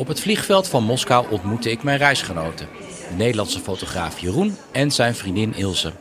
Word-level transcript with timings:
Op 0.00 0.08
het 0.08 0.20
vliegveld 0.20 0.68
van 0.68 0.84
Moskou 0.84 1.30
ontmoette 1.30 1.70
ik 1.70 1.82
mijn 1.82 1.98
reisgenoten. 1.98 2.68
De 3.08 3.14
Nederlandse 3.16 3.60
fotograaf 3.60 4.18
Jeroen 4.18 4.56
en 4.72 4.90
zijn 4.90 5.14
vriendin 5.14 5.54
Ilse. 5.54 5.92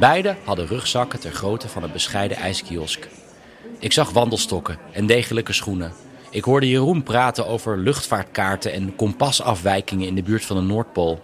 Beiden 0.00 0.36
hadden 0.44 0.66
rugzakken 0.66 1.20
ter 1.20 1.32
grootte 1.32 1.68
van 1.68 1.82
een 1.82 1.92
bescheiden 1.92 2.36
ijskiosk. 2.36 3.08
Ik 3.78 3.92
zag 3.92 4.10
wandelstokken 4.10 4.78
en 4.92 5.06
degelijke 5.06 5.52
schoenen. 5.52 5.92
Ik 6.30 6.44
hoorde 6.44 6.68
Jeroen 6.68 7.02
praten 7.02 7.46
over 7.46 7.78
luchtvaartkaarten 7.78 8.72
en 8.72 8.96
kompasafwijkingen 8.96 10.06
in 10.06 10.14
de 10.14 10.22
buurt 10.22 10.44
van 10.44 10.56
de 10.56 10.62
Noordpool. 10.62 11.20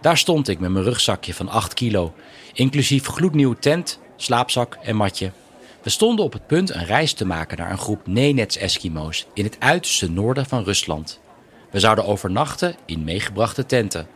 Daar 0.00 0.18
stond 0.18 0.48
ik 0.48 0.58
met 0.58 0.70
mijn 0.70 0.84
rugzakje 0.84 1.34
van 1.34 1.48
8 1.48 1.74
kilo, 1.74 2.14
inclusief 2.52 3.06
gloednieuwe 3.06 3.58
tent, 3.58 3.98
slaapzak 4.16 4.78
en 4.82 4.96
matje. 4.96 5.32
We 5.82 5.90
stonden 5.90 6.24
op 6.24 6.32
het 6.32 6.46
punt 6.46 6.70
een 6.70 6.84
reis 6.84 7.12
te 7.12 7.24
maken 7.24 7.58
naar 7.58 7.70
een 7.70 7.78
groep 7.78 8.06
Nenets-Eskimo's 8.06 9.26
in 9.34 9.44
het 9.44 9.56
uiterste 9.58 10.10
noorden 10.10 10.46
van 10.46 10.64
Rusland. 10.64 11.20
We 11.72 11.80
zouden 11.80 12.06
overnachten 12.06 12.74
in 12.86 13.04
meegebrachte 13.04 13.66
tenten. 13.66 14.06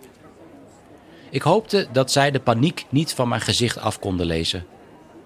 Ik 1.31 1.43
hoopte 1.43 1.87
dat 1.93 2.13
zij 2.13 2.31
de 2.31 2.41
paniek 2.41 2.85
niet 2.89 3.15
van 3.15 3.29
mijn 3.29 3.41
gezicht 3.41 3.79
af 3.79 3.99
konden 3.99 4.27
lezen. 4.27 4.67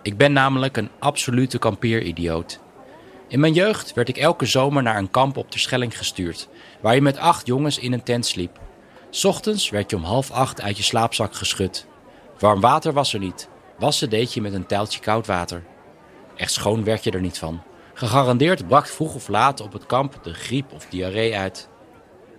Ik 0.02 0.16
ben 0.16 0.32
namelijk 0.32 0.76
een 0.76 0.90
absolute 0.98 1.58
kampeeridioot. 1.58 2.60
In 3.28 3.40
mijn 3.40 3.52
jeugd 3.52 3.94
werd 3.94 4.08
ik 4.08 4.16
elke 4.16 4.46
zomer 4.46 4.82
naar 4.82 4.96
een 4.96 5.10
kamp 5.10 5.36
op 5.36 5.52
de 5.52 5.58
Schelling 5.58 5.98
gestuurd, 5.98 6.48
waar 6.80 6.94
je 6.94 7.00
met 7.00 7.18
acht 7.18 7.46
jongens 7.46 7.78
in 7.78 7.92
een 7.92 8.02
tent 8.02 8.26
sliep. 8.26 8.58
Ochtends 9.22 9.70
werd 9.70 9.90
je 9.90 9.96
om 9.96 10.02
half 10.02 10.30
acht 10.30 10.60
uit 10.60 10.76
je 10.76 10.82
slaapzak 10.82 11.34
geschud. 11.34 11.86
Warm 12.38 12.60
water 12.60 12.92
was 12.92 13.12
er 13.12 13.20
niet. 13.20 13.48
Wassen 13.78 14.10
deed 14.10 14.34
je 14.34 14.40
met 14.40 14.52
een 14.52 14.66
tijltje 14.66 15.00
koud 15.00 15.26
water. 15.26 15.62
Echt 16.36 16.52
schoon 16.52 16.84
werd 16.84 17.04
je 17.04 17.10
er 17.10 17.20
niet 17.20 17.38
van. 17.38 17.62
Gegarandeerd 17.94 18.66
brak 18.66 18.86
vroeg 18.86 19.14
of 19.14 19.28
laat 19.28 19.60
op 19.60 19.72
het 19.72 19.86
kamp 19.86 20.18
de 20.22 20.34
griep 20.34 20.72
of 20.72 20.86
diarree 20.86 21.36
uit. 21.36 21.69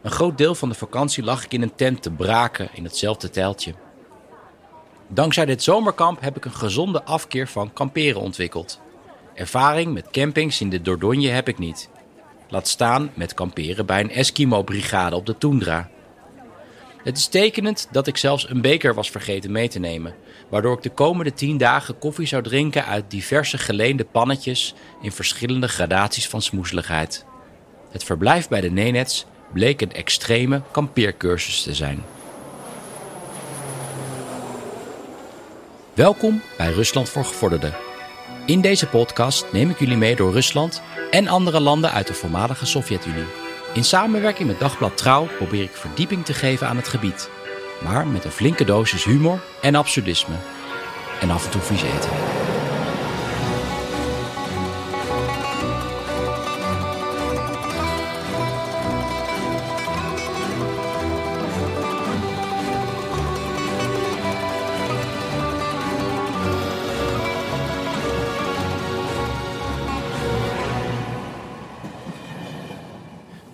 Een 0.02 0.12
groot 0.12 0.38
deel 0.38 0.56
van 0.56 0.70
de 0.70 0.76
vakantie 0.76 1.24
lag 1.24 1.46
ik 1.46 1.54
in 1.54 1.62
een 1.62 1.76
tent 1.76 2.02
te 2.02 2.12
braken 2.12 2.70
in 2.74 2.84
hetzelfde 2.84 3.30
tijltje. 3.30 3.74
Dankzij 5.08 5.46
dit 5.46 5.64
zomerkamp 5.64 6.22
heb 6.22 6.38
ik 6.38 6.46
een 6.46 6.54
gezonde 6.54 7.04
afkeer 7.04 7.48
van 7.48 7.74
kamperen 7.74 8.22
ontwikkeld. 8.22 8.80
Ervaring 9.34 9.94
met 9.94 10.10
campings 10.12 10.62
in 10.62 10.70
de 10.70 10.82
Dordogne 10.82 11.28
heb 11.28 11.48
ik 11.48 11.58
niet. 11.58 11.90
Laat 12.50 12.68
staan 12.68 13.12
met 13.14 13.34
kamperen 13.34 13.86
bij 13.86 14.00
een 14.00 14.12
Eskimo-brigade 14.12 15.16
op 15.16 15.26
de 15.26 15.38
Toendra. 15.38 15.90
Het 17.04 17.18
is 17.18 17.28
tekenend 17.28 17.88
dat 17.92 18.08
ik 18.08 18.18
zelfs 18.18 18.50
een 18.50 18.62
beker 18.62 18.94
was 18.94 19.10
vergeten 19.10 19.52
mee 19.52 19.68
te 19.68 19.80
nemen, 19.80 20.16
waardoor 20.50 20.76
ik 20.76 20.84
de 20.84 20.90
komende 20.90 21.34
tien 21.34 21.58
dagen 21.58 22.00
koffie 22.00 22.28
zou 22.28 22.44
drinken 22.44 22.86
uit 22.86 23.12
diverse 23.12 23.58
geleende 23.58 24.06
pannetjes 24.06 24.74
in 25.02 25.12
verschillende 25.12 25.68
gradaties 25.68 26.28
van 26.28 26.42
smoezeligheid. 26.42 27.26
Het 27.90 28.04
verblijf 28.04 28.48
bij 28.48 28.62
de 28.62 28.72
Nenets 28.72 29.26
bleek 29.54 29.82
een 29.82 29.94
extreme 29.94 30.62
kampeercursus 30.72 31.62
te 31.62 31.74
zijn. 31.74 32.04
Welkom 35.94 36.42
bij 36.58 36.72
Rusland 36.72 37.10
voor 37.10 37.26
Gevorderden. 37.26 37.74
In 38.46 38.62
deze 38.62 38.88
podcast 38.88 39.46
neem 39.52 39.70
ik 39.70 39.80
jullie 39.80 39.98
mee 39.98 40.16
door 40.16 40.32
Rusland 40.32 40.82
en 41.12 41.28
andere 41.28 41.60
landen 41.60 41.92
uit 41.92 42.08
de 42.08 42.14
voormalige 42.14 42.66
Sovjet-Unie. 42.66 43.26
In 43.74 43.84
samenwerking 43.84 44.48
met 44.48 44.60
Dagblad 44.60 44.98
Trouw 44.98 45.28
probeer 45.38 45.64
ik 45.64 45.72
verdieping 45.72 46.26
te 46.26 46.34
geven 46.34 46.68
aan 46.68 46.78
het 46.78 46.88
gebied, 46.88 47.30
maar 47.84 48.08
met 48.08 48.26
een 48.26 48.32
flinke 48.32 48.66
dosis 48.66 49.04
humor 49.04 49.44
en 49.62 49.76
absurdisme. 49.76 50.36
En 51.22 51.30
af 51.30 51.46
en 51.46 51.52
toe 51.52 51.62
vies 51.62 51.82
eten. 51.82 52.51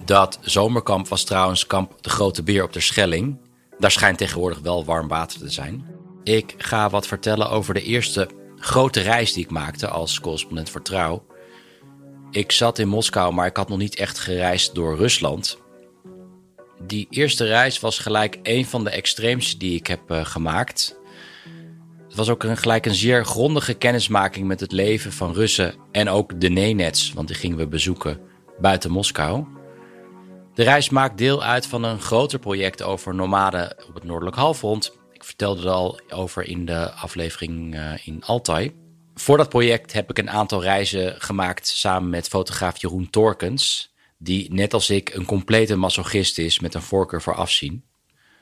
Dat 0.08 0.40
zomerkamp 0.42 1.08
was 1.08 1.24
trouwens 1.24 1.68
kamp 1.68 2.04
De 2.04 2.10
Grote 2.10 2.44
Beer 2.44 2.64
op 2.64 2.74
de 2.74 2.80
Schelling. 2.80 3.38
Daar 3.80 3.92
schijnt 3.92 4.18
tegenwoordig 4.18 4.60
wel 4.60 4.86
warm 4.86 5.08
water 5.08 5.40
te 5.40 5.50
zijn. 5.50 5.86
Ik 6.24 6.54
ga 6.58 6.90
wat 6.90 7.08
vertellen 7.08 7.50
over 7.50 7.74
de 7.74 7.84
eerste 7.84 8.30
grote 8.58 9.02
reis 9.02 9.34
die 9.34 9.44
ik 9.44 9.50
maakte 9.50 9.88
als 9.88 10.20
correspondent 10.20 10.70
voor 10.70 10.82
Trouw. 10.82 11.26
Ik 12.32 12.52
zat 12.52 12.80
in 12.80 12.88
Moskou, 12.88 13.34
maar 13.34 13.46
ik 13.48 13.58
had 13.58 13.70
nog 13.70 13.78
niet 13.78 13.96
echt 13.96 14.20
gereisd 14.20 14.76
door 14.76 14.98
Rusland. 14.98 15.58
Die 16.82 17.08
eerste 17.10 17.46
reis 17.46 17.80
was 17.80 18.00
gelijk 18.00 18.40
een 18.44 18.66
van 18.66 18.84
de 18.84 18.90
extreemste 18.90 19.58
die 19.58 19.76
ik 19.76 19.88
heb 19.88 20.12
uh, 20.12 20.26
gemaakt. 20.26 21.00
Het 22.08 22.16
was 22.16 22.30
ook 22.30 22.46
gelijk 22.54 22.86
een 22.86 22.96
zeer 22.96 23.26
grondige 23.26 23.74
kennismaking 23.74 24.48
met 24.48 24.60
het 24.60 24.72
leven 24.72 25.14
van 25.14 25.34
Russen 25.34 25.76
en 25.92 26.10
ook 26.10 26.42
de 26.42 26.50
Nenets, 26.50 27.14
want 27.14 27.28
die 27.28 27.38
gingen 27.38 27.58
we 27.58 27.68
bezoeken 27.68 28.20
buiten 28.60 28.92
Moskou. 28.92 29.57
De 30.58 30.64
reis 30.64 30.90
maakt 30.90 31.18
deel 31.18 31.44
uit 31.44 31.68
van 31.68 31.84
een 31.84 32.02
groter 32.02 32.40
project 32.40 32.82
over 32.82 33.16
nomaden 33.16 33.76
op 33.88 33.94
het 33.94 34.04
Noordelijk 34.04 34.36
Halfrond. 34.36 34.98
Ik 35.12 35.24
vertelde 35.24 35.62
er 35.62 35.70
al 35.70 36.00
over 36.10 36.48
in 36.48 36.66
de 36.66 36.92
aflevering 36.92 37.76
uh, 37.76 38.08
in 38.08 38.24
Altai. 38.24 38.76
Voor 39.16 39.38
dat 39.38 39.50
project 39.50 39.94
heb 39.94 40.10
ik 40.10 40.18
een 40.18 40.30
aantal 40.30 40.62
reizen 40.62 41.22
gemaakt 41.22 41.68
samen 41.68 42.10
met 42.10 42.28
fotograaf 42.28 42.82
Jeroen 42.82 43.10
Torkens, 43.10 43.94
die 44.18 44.54
net 44.54 44.74
als 44.74 44.90
ik 44.90 45.14
een 45.14 45.26
complete 45.26 45.76
masochist 45.76 46.38
is 46.38 46.60
met 46.60 46.74
een 46.74 46.82
voorkeur 46.82 47.22
voor 47.22 47.36
afzien. 47.36 47.86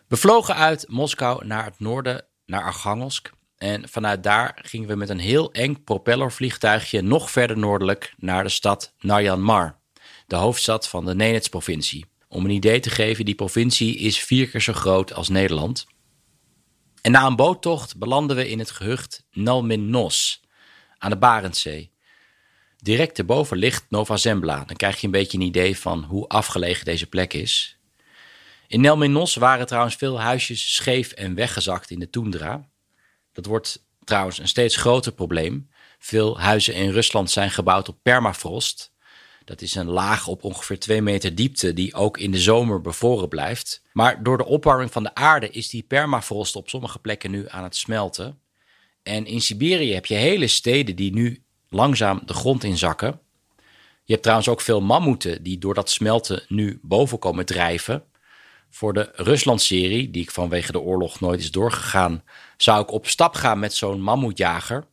We 0.07 0.17
vlogen 0.17 0.55
uit 0.55 0.85
Moskou 0.89 1.45
naar 1.45 1.65
het 1.65 1.79
noorden, 1.79 2.25
naar 2.45 2.63
Archangelsk. 2.63 3.31
En 3.57 3.89
vanuit 3.89 4.23
daar 4.23 4.59
gingen 4.61 4.87
we 4.87 4.95
met 4.95 5.09
een 5.09 5.19
heel 5.19 5.51
eng 5.51 5.83
propellervliegtuigje 5.83 7.01
nog 7.01 7.31
verder 7.31 7.57
noordelijk 7.57 8.13
naar 8.17 8.43
de 8.43 8.49
stad 8.49 8.93
Naryan 8.99 9.41
Mar 9.41 9.83
de 10.27 10.35
hoofdstad 10.35 10.87
van 10.87 11.05
de 11.05 11.15
Nenets-provincie. 11.15 12.05
Om 12.27 12.45
een 12.45 12.51
idee 12.51 12.79
te 12.79 12.89
geven, 12.89 13.25
die 13.25 13.35
provincie 13.35 13.97
is 13.97 14.19
vier 14.19 14.49
keer 14.49 14.61
zo 14.61 14.73
groot 14.73 15.13
als 15.13 15.29
Nederland. 15.29 15.85
En 17.01 17.11
na 17.11 17.25
een 17.25 17.35
boottocht 17.35 17.97
belanden 17.97 18.35
we 18.35 18.49
in 18.49 18.59
het 18.59 18.71
gehucht 18.71 19.25
Nalminnos 19.31 20.41
aan 20.97 21.09
de 21.09 21.17
Barentszee. 21.17 21.91
Direct 22.77 23.17
erboven 23.17 23.57
ligt 23.57 23.85
Nova 23.89 24.17
Zembla. 24.17 24.63
Dan 24.65 24.75
krijg 24.75 24.99
je 24.99 25.05
een 25.05 25.11
beetje 25.11 25.37
een 25.37 25.43
idee 25.43 25.77
van 25.77 26.03
hoe 26.03 26.27
afgelegen 26.27 26.85
deze 26.85 27.07
plek 27.07 27.33
is. 27.33 27.79
In 28.67 28.81
Nelminos 28.81 29.35
waren 29.35 29.65
trouwens 29.65 29.95
veel 29.95 30.19
huisjes 30.19 30.75
scheef 30.75 31.11
en 31.11 31.35
weggezakt 31.35 31.91
in 31.91 31.99
de 31.99 32.09
toendra. 32.09 32.69
Dat 33.31 33.45
wordt 33.45 33.85
trouwens 34.03 34.39
een 34.39 34.47
steeds 34.47 34.75
groter 34.75 35.11
probleem. 35.11 35.69
Veel 35.99 36.39
huizen 36.39 36.73
in 36.73 36.89
Rusland 36.89 37.31
zijn 37.31 37.51
gebouwd 37.51 37.89
op 37.89 37.97
permafrost. 38.01 38.93
Dat 39.45 39.61
is 39.61 39.75
een 39.75 39.89
laag 39.89 40.27
op 40.27 40.43
ongeveer 40.43 40.79
2 40.79 41.01
meter 41.01 41.35
diepte 41.35 41.73
die 41.73 41.93
ook 41.93 42.17
in 42.17 42.31
de 42.31 42.39
zomer 42.39 42.81
bevroren 42.81 43.27
blijft. 43.27 43.81
Maar 43.93 44.23
door 44.23 44.37
de 44.37 44.45
opwarming 44.45 44.91
van 44.91 45.03
de 45.03 45.15
aarde 45.15 45.49
is 45.49 45.69
die 45.69 45.83
permafrost 45.83 46.55
op 46.55 46.69
sommige 46.69 46.99
plekken 46.99 47.31
nu 47.31 47.45
aan 47.49 47.63
het 47.63 47.75
smelten. 47.75 48.39
En 49.03 49.25
in 49.25 49.41
Siberië 49.41 49.93
heb 49.93 50.05
je 50.05 50.15
hele 50.15 50.47
steden 50.47 50.95
die 50.95 51.13
nu 51.13 51.43
langzaam 51.69 52.21
de 52.25 52.33
grond 52.33 52.63
inzakken. 52.63 53.19
Je 54.03 54.11
hebt 54.11 54.21
trouwens 54.21 54.49
ook 54.49 54.61
veel 54.61 54.81
mammoeten 54.81 55.43
die 55.43 55.57
door 55.57 55.73
dat 55.73 55.89
smelten 55.89 56.45
nu 56.47 56.79
boven 56.81 57.19
komen 57.19 57.45
drijven. 57.45 58.03
Voor 58.69 58.93
de 58.93 59.11
Rusland-serie, 59.13 60.11
die 60.11 60.21
ik 60.21 60.31
vanwege 60.31 60.71
de 60.71 60.79
oorlog 60.79 61.19
nooit 61.19 61.39
is 61.39 61.51
doorgegaan, 61.51 62.23
zou 62.57 62.81
ik 62.81 62.91
op 62.91 63.07
stap 63.07 63.35
gaan 63.35 63.59
met 63.59 63.73
zo'n 63.73 64.01
mammoetjager. 64.01 64.87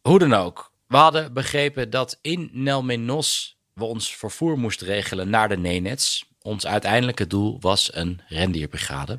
Hoe 0.00 0.18
dan 0.18 0.34
ook, 0.34 0.72
we 0.86 0.96
hadden 0.96 1.32
begrepen 1.32 1.90
dat 1.90 2.18
in 2.22 2.50
Nelmenos 2.52 3.57
we 3.78 3.84
ons 3.84 4.16
vervoer 4.16 4.58
moesten 4.58 4.86
regelen 4.86 5.30
naar 5.30 5.48
de 5.48 5.56
Nenets. 5.56 6.26
Ons 6.42 6.66
uiteindelijke 6.66 7.26
doel 7.26 7.56
was 7.60 7.90
een 7.94 8.20
rendierbrigade. 8.28 9.18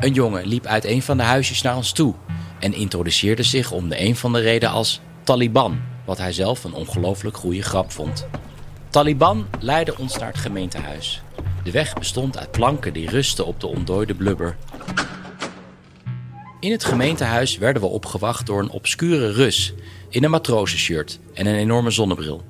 Een 0.00 0.12
jongen 0.12 0.46
liep 0.46 0.66
uit 0.66 0.84
een 0.84 1.02
van 1.02 1.16
de 1.16 1.22
huisjes 1.22 1.62
naar 1.62 1.76
ons 1.76 1.92
toe 1.92 2.14
en 2.60 2.74
introduceerde 2.74 3.42
zich 3.42 3.70
om 3.70 3.88
de 3.88 4.00
een 4.00 4.16
van 4.16 4.32
de 4.32 4.40
reden 4.40 4.70
als 4.70 5.00
Taliban, 5.22 5.80
wat 6.04 6.18
hij 6.18 6.32
zelf 6.32 6.64
een 6.64 6.74
ongelooflijk 6.74 7.36
goede 7.36 7.62
grap 7.62 7.92
vond. 7.92 8.26
Taliban 8.90 9.46
leidde 9.60 9.98
ons 9.98 10.18
naar 10.18 10.28
het 10.28 10.38
gemeentehuis. 10.38 11.22
De 11.64 11.70
weg 11.70 11.94
bestond 11.94 12.38
uit 12.38 12.50
planken 12.50 12.92
die 12.92 13.10
rustten 13.10 13.46
op 13.46 13.60
de 13.60 13.66
ontdooide 13.66 14.14
blubber. 14.14 14.56
In 16.62 16.70
het 16.70 16.84
gemeentehuis 16.84 17.58
werden 17.58 17.82
we 17.82 17.88
opgewacht 17.88 18.46
door 18.46 18.60
een 18.60 18.70
obscure 18.70 19.32
Rus 19.32 19.74
in 20.08 20.24
een 20.24 20.30
matrosenshirt 20.30 21.18
en 21.34 21.46
een 21.46 21.54
enorme 21.54 21.90
zonnebril. 21.90 22.42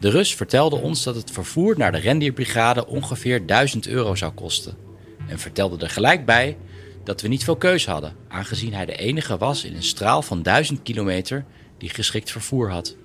De 0.00 0.10
Rus 0.10 0.34
vertelde 0.34 0.76
ons 0.76 1.02
dat 1.02 1.14
het 1.14 1.30
vervoer 1.30 1.74
naar 1.76 1.92
de 1.92 1.98
rendierbrigade 1.98 2.86
ongeveer 2.86 3.46
1000 3.46 3.86
euro 3.86 4.14
zou 4.14 4.32
kosten. 4.32 4.76
En 5.28 5.38
vertelde 5.38 5.84
er 5.84 5.90
gelijk 5.90 6.24
bij 6.24 6.56
dat 7.04 7.20
we 7.20 7.28
niet 7.28 7.44
veel 7.44 7.56
keus 7.56 7.86
hadden, 7.86 8.16
aangezien 8.28 8.74
hij 8.74 8.86
de 8.86 8.96
enige 8.96 9.36
was 9.36 9.64
in 9.64 9.74
een 9.74 9.82
straal 9.82 10.22
van 10.22 10.42
1000 10.42 10.82
kilometer 10.82 11.44
die 11.76 11.90
geschikt 11.90 12.30
vervoer 12.30 12.70
had. 12.70 12.96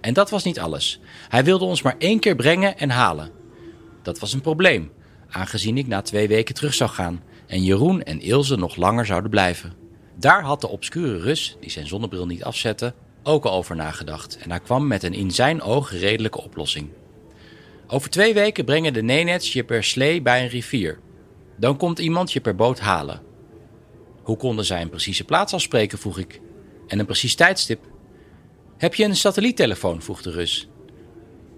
En 0.00 0.14
dat 0.14 0.30
was 0.30 0.44
niet 0.44 0.60
alles. 0.60 1.00
Hij 1.28 1.44
wilde 1.44 1.64
ons 1.64 1.82
maar 1.82 1.96
één 1.98 2.18
keer 2.18 2.36
brengen 2.36 2.78
en 2.78 2.90
halen. 2.90 3.30
Dat 4.02 4.18
was 4.18 4.32
een 4.32 4.40
probleem, 4.40 4.90
aangezien 5.28 5.78
ik 5.78 5.86
na 5.86 6.02
twee 6.02 6.28
weken 6.28 6.54
terug 6.54 6.74
zou 6.74 6.90
gaan 6.90 7.22
en 7.52 7.64
Jeroen 7.64 8.02
en 8.02 8.20
Ilse 8.20 8.56
nog 8.56 8.76
langer 8.76 9.06
zouden 9.06 9.30
blijven. 9.30 9.72
Daar 10.18 10.42
had 10.42 10.60
de 10.60 10.68
obscure 10.68 11.18
Rus, 11.18 11.56
die 11.60 11.70
zijn 11.70 11.86
zonnebril 11.86 12.26
niet 12.26 12.44
afzette, 12.44 12.94
ook 13.22 13.44
al 13.44 13.52
over 13.52 13.76
nagedacht 13.76 14.38
en 14.38 14.50
hij 14.50 14.60
kwam 14.60 14.86
met 14.86 15.02
een 15.02 15.12
in 15.12 15.30
zijn 15.30 15.62
ogen 15.62 15.98
redelijke 15.98 16.42
oplossing. 16.42 16.88
Over 17.86 18.10
twee 18.10 18.34
weken 18.34 18.64
brengen 18.64 18.92
de 18.92 19.02
Nenets 19.02 19.52
je 19.52 19.64
per 19.64 19.84
slee 19.84 20.22
bij 20.22 20.42
een 20.42 20.48
rivier. 20.48 20.98
Dan 21.56 21.76
komt 21.76 21.98
iemand 21.98 22.32
je 22.32 22.40
per 22.40 22.54
boot 22.54 22.80
halen. 22.80 23.22
Hoe 24.22 24.36
konden 24.36 24.64
zij 24.64 24.80
een 24.80 24.90
precieze 24.90 25.24
plaats 25.24 25.54
afspreken, 25.54 25.98
vroeg 25.98 26.18
ik. 26.18 26.40
En 26.86 26.98
een 26.98 27.06
precies 27.06 27.34
tijdstip. 27.34 27.84
Heb 28.76 28.94
je 28.94 29.04
een 29.04 29.16
satelliettelefoon? 29.16 30.02
vroeg 30.02 30.22
de 30.22 30.30
Rus. 30.30 30.68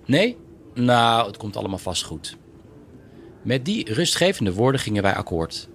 Nee? 0.06 0.36
Nou, 0.74 1.26
het 1.26 1.36
komt 1.36 1.56
allemaal 1.56 1.78
vast 1.78 2.02
goed. 2.02 2.36
Met 3.42 3.64
die 3.64 3.92
rustgevende 3.92 4.52
woorden 4.52 4.80
gingen 4.80 5.02
wij 5.02 5.14
akkoord. 5.14 5.68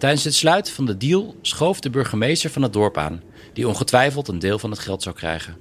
Tijdens 0.00 0.24
het 0.24 0.34
sluiten 0.34 0.72
van 0.72 0.86
de 0.86 0.96
deal 0.96 1.34
schoof 1.42 1.80
de 1.80 1.90
burgemeester 1.90 2.50
van 2.50 2.62
het 2.62 2.72
dorp 2.72 2.96
aan, 2.96 3.22
die 3.52 3.68
ongetwijfeld 3.68 4.28
een 4.28 4.38
deel 4.38 4.58
van 4.58 4.70
het 4.70 4.78
geld 4.78 5.02
zou 5.02 5.14
krijgen. 5.14 5.56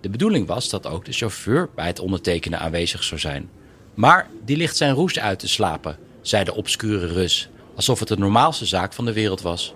De 0.00 0.08
bedoeling 0.08 0.46
was 0.46 0.68
dat 0.68 0.86
ook 0.86 1.04
de 1.04 1.12
chauffeur 1.12 1.70
bij 1.74 1.86
het 1.86 1.98
ondertekenen 1.98 2.60
aanwezig 2.60 3.04
zou 3.04 3.20
zijn. 3.20 3.50
Maar 3.94 4.30
die 4.44 4.56
ligt 4.56 4.76
zijn 4.76 4.94
roes 4.94 5.18
uit 5.18 5.38
te 5.38 5.48
slapen, 5.48 5.98
zei 6.20 6.44
de 6.44 6.54
obscure 6.54 7.06
Rus, 7.06 7.48
alsof 7.74 7.98
het 7.98 8.08
de 8.08 8.16
normaalste 8.16 8.66
zaak 8.66 8.92
van 8.92 9.04
de 9.04 9.12
wereld 9.12 9.40
was. 9.40 9.74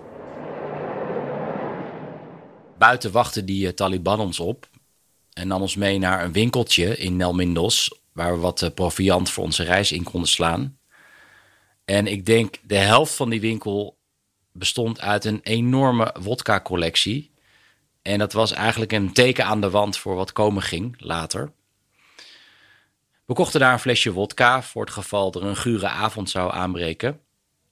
Buiten 2.77 3.11
wachtte 3.11 3.43
die 3.43 3.67
eh, 3.67 3.73
Taliban 3.73 4.19
ons 4.19 4.39
op 4.39 4.69
en 5.33 5.47
nam 5.47 5.61
ons 5.61 5.75
mee 5.75 5.99
naar 5.99 6.23
een 6.23 6.31
winkeltje 6.31 6.97
in 6.97 7.15
Nelmindos, 7.15 7.99
waar 8.13 8.33
we 8.33 8.39
wat 8.39 8.61
eh, 8.61 8.69
proviant 8.73 9.29
voor 9.29 9.43
onze 9.43 9.63
reis 9.63 9.91
in 9.91 10.03
konden 10.03 10.29
slaan. 10.29 10.79
En 11.91 12.07
ik 12.07 12.25
denk 12.25 12.55
de 12.63 12.75
helft 12.75 13.13
van 13.13 13.29
die 13.29 13.41
winkel 13.41 13.97
bestond 14.51 15.01
uit 15.01 15.25
een 15.25 15.39
enorme 15.43 16.15
wodka-collectie. 16.19 17.31
En 18.01 18.19
dat 18.19 18.33
was 18.33 18.51
eigenlijk 18.51 18.91
een 18.91 19.13
teken 19.13 19.45
aan 19.45 19.61
de 19.61 19.69
wand 19.69 19.97
voor 19.97 20.15
wat 20.15 20.31
komen 20.31 20.61
ging 20.61 20.95
later. 20.97 21.51
We 23.25 23.33
kochten 23.33 23.59
daar 23.59 23.73
een 23.73 23.79
flesje 23.79 24.11
wodka 24.11 24.63
voor 24.63 24.85
het 24.85 24.93
geval 24.93 25.33
er 25.33 25.43
een 25.43 25.55
gure 25.55 25.87
avond 25.87 26.29
zou 26.29 26.53
aanbreken. 26.53 27.19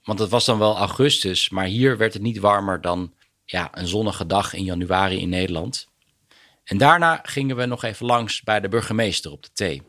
Want 0.03 0.19
het 0.19 0.29
was 0.29 0.45
dan 0.45 0.59
wel 0.59 0.77
augustus, 0.77 1.49
maar 1.49 1.65
hier 1.65 1.97
werd 1.97 2.13
het 2.13 2.21
niet 2.21 2.39
warmer 2.39 2.81
dan 2.81 3.13
ja, 3.45 3.69
een 3.71 3.87
zonnige 3.87 4.25
dag 4.25 4.53
in 4.53 4.63
januari 4.63 5.19
in 5.19 5.29
Nederland. 5.29 5.87
En 6.63 6.77
daarna 6.77 7.19
gingen 7.23 7.55
we 7.55 7.65
nog 7.65 7.83
even 7.83 8.05
langs 8.05 8.41
bij 8.41 8.59
de 8.59 8.69
burgemeester 8.69 9.31
op 9.31 9.43
de 9.43 9.49
thee. 9.53 9.81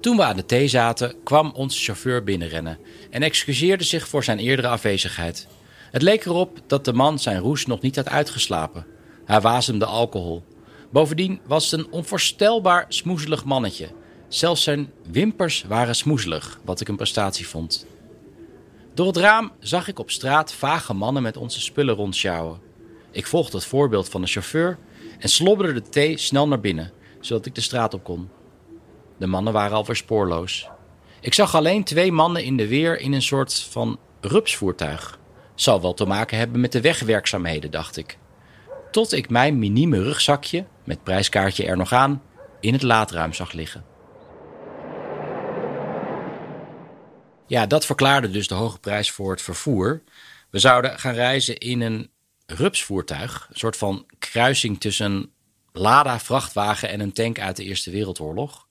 Toen 0.00 0.16
we 0.16 0.24
aan 0.24 0.36
de 0.36 0.46
thee 0.46 0.68
zaten, 0.68 1.14
kwam 1.24 1.52
onze 1.54 1.80
chauffeur 1.82 2.24
binnenrennen 2.24 2.78
en 3.10 3.22
excuseerde 3.22 3.84
zich 3.84 4.08
voor 4.08 4.24
zijn 4.24 4.38
eerdere 4.38 4.68
afwezigheid. 4.68 5.46
Het 5.90 6.02
leek 6.02 6.24
erop 6.24 6.58
dat 6.66 6.84
de 6.84 6.92
man 6.92 7.18
zijn 7.18 7.40
roes 7.40 7.66
nog 7.66 7.80
niet 7.80 7.96
had 7.96 8.08
uitgeslapen. 8.08 8.86
Hij 9.24 9.40
wasemde 9.40 9.84
alcohol. 9.84 10.44
Bovendien 10.90 11.40
was 11.46 11.70
het 11.70 11.80
een 11.80 11.92
onvoorstelbaar 11.92 12.84
smoezelig 12.88 13.44
mannetje. 13.44 13.88
Zelfs 14.28 14.62
zijn 14.62 14.92
wimpers 15.10 15.64
waren 15.68 15.94
smoezelig, 15.94 16.60
wat 16.64 16.80
ik 16.80 16.88
een 16.88 16.96
prestatie 16.96 17.48
vond. 17.48 17.86
Door 18.94 19.06
het 19.06 19.16
raam 19.16 19.52
zag 19.58 19.88
ik 19.88 19.98
op 19.98 20.10
straat 20.10 20.52
vage 20.52 20.94
mannen 20.94 21.22
met 21.22 21.36
onze 21.36 21.60
spullen 21.60 21.94
rondsjouwen. 21.94 22.60
Ik 23.10 23.26
volgde 23.26 23.56
het 23.56 23.66
voorbeeld 23.66 24.08
van 24.08 24.20
de 24.20 24.26
chauffeur 24.26 24.78
en 25.18 25.28
slobberde 25.28 25.72
de 25.72 25.88
thee 25.88 26.18
snel 26.18 26.48
naar 26.48 26.60
binnen, 26.60 26.92
zodat 27.20 27.46
ik 27.46 27.54
de 27.54 27.60
straat 27.60 27.94
op 27.94 28.04
kon. 28.04 28.28
De 29.20 29.26
mannen 29.26 29.52
waren 29.52 29.76
alweer 29.76 29.96
spoorloos. 29.96 30.68
Ik 31.20 31.34
zag 31.34 31.54
alleen 31.54 31.84
twee 31.84 32.12
mannen 32.12 32.44
in 32.44 32.56
de 32.56 32.68
weer 32.68 32.98
in 32.98 33.12
een 33.12 33.22
soort 33.22 33.62
van 33.62 33.98
rupsvoertuig. 34.20 35.18
Zal 35.54 35.80
wel 35.80 35.94
te 35.94 36.04
maken 36.04 36.38
hebben 36.38 36.60
met 36.60 36.72
de 36.72 36.80
wegwerkzaamheden, 36.80 37.70
dacht 37.70 37.96
ik. 37.96 38.18
Tot 38.90 39.12
ik 39.12 39.30
mijn 39.30 39.58
minieme 39.58 40.02
rugzakje, 40.02 40.66
met 40.84 41.02
prijskaartje 41.02 41.66
er 41.66 41.76
nog 41.76 41.92
aan, 41.92 42.22
in 42.60 42.72
het 42.72 42.82
laadruim 42.82 43.32
zag 43.32 43.52
liggen. 43.52 43.84
Ja, 47.46 47.66
dat 47.66 47.86
verklaarde 47.86 48.30
dus 48.30 48.48
de 48.48 48.54
hoge 48.54 48.78
prijs 48.78 49.10
voor 49.10 49.30
het 49.30 49.42
vervoer. 49.42 50.02
We 50.50 50.58
zouden 50.58 50.98
gaan 50.98 51.14
reizen 51.14 51.58
in 51.58 51.80
een 51.80 52.10
rupsvoertuig, 52.46 53.46
een 53.50 53.58
soort 53.58 53.76
van 53.76 54.06
kruising 54.18 54.80
tussen 54.80 55.12
een 55.12 55.32
Lada-vrachtwagen 55.72 56.88
en 56.88 57.00
een 57.00 57.12
tank 57.12 57.40
uit 57.40 57.56
de 57.56 57.64
Eerste 57.64 57.90
Wereldoorlog. 57.90 58.68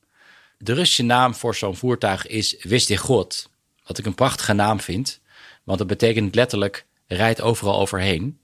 De 0.64 0.74
Russische 0.74 1.04
naam 1.04 1.36
voor 1.36 1.56
zo'n 1.56 1.76
voertuig 1.76 2.28
is 2.28 2.56
Wistigod, 2.62 3.50
wat 3.86 3.98
ik 3.98 4.06
een 4.06 4.16
prachtige 4.16 4.54
naam 4.54 4.80
vind, 4.80 5.20
want 5.64 5.80
het 5.80 5.88
betekent 5.88 6.36
letterlijk 6.36 6.86
rijdt 7.08 7.42
overal 7.42 7.80
overheen. 7.80 8.40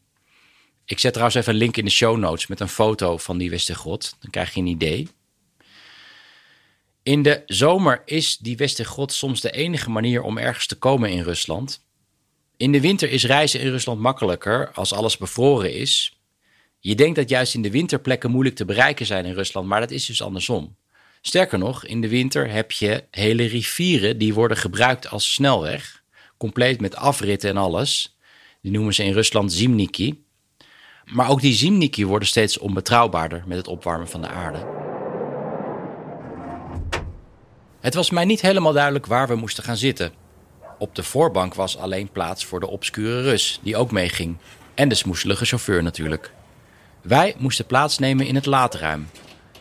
Ik 0.86 1.00
zet 1.00 1.12
trouwens 1.12 1.38
even 1.40 1.54
een 1.54 1.60
link 1.60 1.78
in 1.78 1.86
de 1.86 1.92
show 1.92 2.18
notes 2.18 2.48
met 2.48 2.60
een 2.60 2.68
foto 2.68 3.18
van 3.18 3.38
die 3.38 3.50
Wistigod, 3.50 4.16
dan 4.20 4.30
krijg 4.30 4.54
je 4.54 4.60
een 4.60 4.68
idee. 4.68 5.08
In 7.04 7.24
de 7.24 7.44
zomer 7.46 8.02
is 8.06 8.38
die 8.38 8.58
Wistigod 8.58 9.14
soms 9.14 9.42
de 9.42 9.52
enige 9.52 9.90
manier 9.90 10.22
om 10.22 10.38
ergens 10.38 10.68
te 10.68 10.76
komen 10.76 11.10
in 11.10 11.24
Rusland. 11.24 11.86
In 12.58 12.72
de 12.72 12.82
winter 12.82 13.10
is 13.10 13.26
reizen 13.26 13.60
in 13.60 13.70
Rusland 13.70 14.00
makkelijker 14.00 14.72
als 14.72 14.94
alles 14.94 15.18
bevroren 15.18 15.74
is. 15.74 16.20
Je 16.80 16.96
denkt 16.96 17.16
dat 17.16 17.30
juist 17.30 17.54
in 17.54 17.62
de 17.62 17.72
winter 17.72 18.00
plekken 18.00 18.32
moeilijk 18.32 18.56
te 18.56 18.66
bereiken 18.66 19.06
zijn 19.06 19.26
in 19.26 19.34
Rusland, 19.34 19.68
maar 19.68 19.80
dat 19.80 19.92
is 19.92 20.06
dus 20.06 20.22
andersom. 20.22 20.76
Sterker 21.28 21.58
nog, 21.58 21.86
in 21.86 22.02
de 22.02 22.10
winter 22.10 22.52
heb 22.52 22.72
je 22.72 23.04
hele 23.12 23.46
rivieren 23.46 24.18
die 24.18 24.34
worden 24.34 24.58
gebruikt 24.58 25.10
als 25.10 25.34
snelweg, 25.34 26.04
compleet 26.38 26.82
met 26.82 26.96
afritten 26.96 27.50
en 27.50 27.58
alles. 27.58 28.18
Die 28.62 28.72
noemen 28.72 28.94
ze 28.94 29.04
in 29.04 29.14
Rusland 29.14 29.54
Zimniki. 29.54 30.24
Maar 31.06 31.30
ook 31.30 31.42
die 31.42 31.54
Zimniki 31.54 32.06
worden 32.06 32.28
steeds 32.28 32.58
onbetrouwbaarder 32.58 33.44
met 33.46 33.58
het 33.58 33.68
opwarmen 33.68 34.08
van 34.08 34.22
de 34.22 34.28
aarde. 34.28 34.66
Het 37.80 37.94
was 37.94 38.10
mij 38.10 38.26
niet 38.26 38.42
helemaal 38.42 38.74
duidelijk 38.74 39.06
waar 39.06 39.28
we 39.28 39.36
moesten 39.36 39.64
gaan 39.64 39.78
zitten. 39.78 40.14
Op 40.78 40.96
de 40.96 41.04
voorbank 41.04 41.54
was 41.54 41.78
alleen 41.78 42.10
plaats 42.12 42.46
voor 42.46 42.60
de 42.60 42.70
obscure 42.70 43.22
Rus, 43.22 43.60
die 43.64 43.78
ook 43.78 43.92
meeging. 43.92 44.38
En 44.74 44.90
de 44.90 44.96
smoeselige 44.96 45.46
chauffeur 45.46 45.84
natuurlijk. 45.84 46.32
Wij 47.02 47.36
moesten 47.38 47.66
plaatsnemen 47.66 48.28
in 48.28 48.36
het 48.36 48.46
laadruim, 48.46 49.08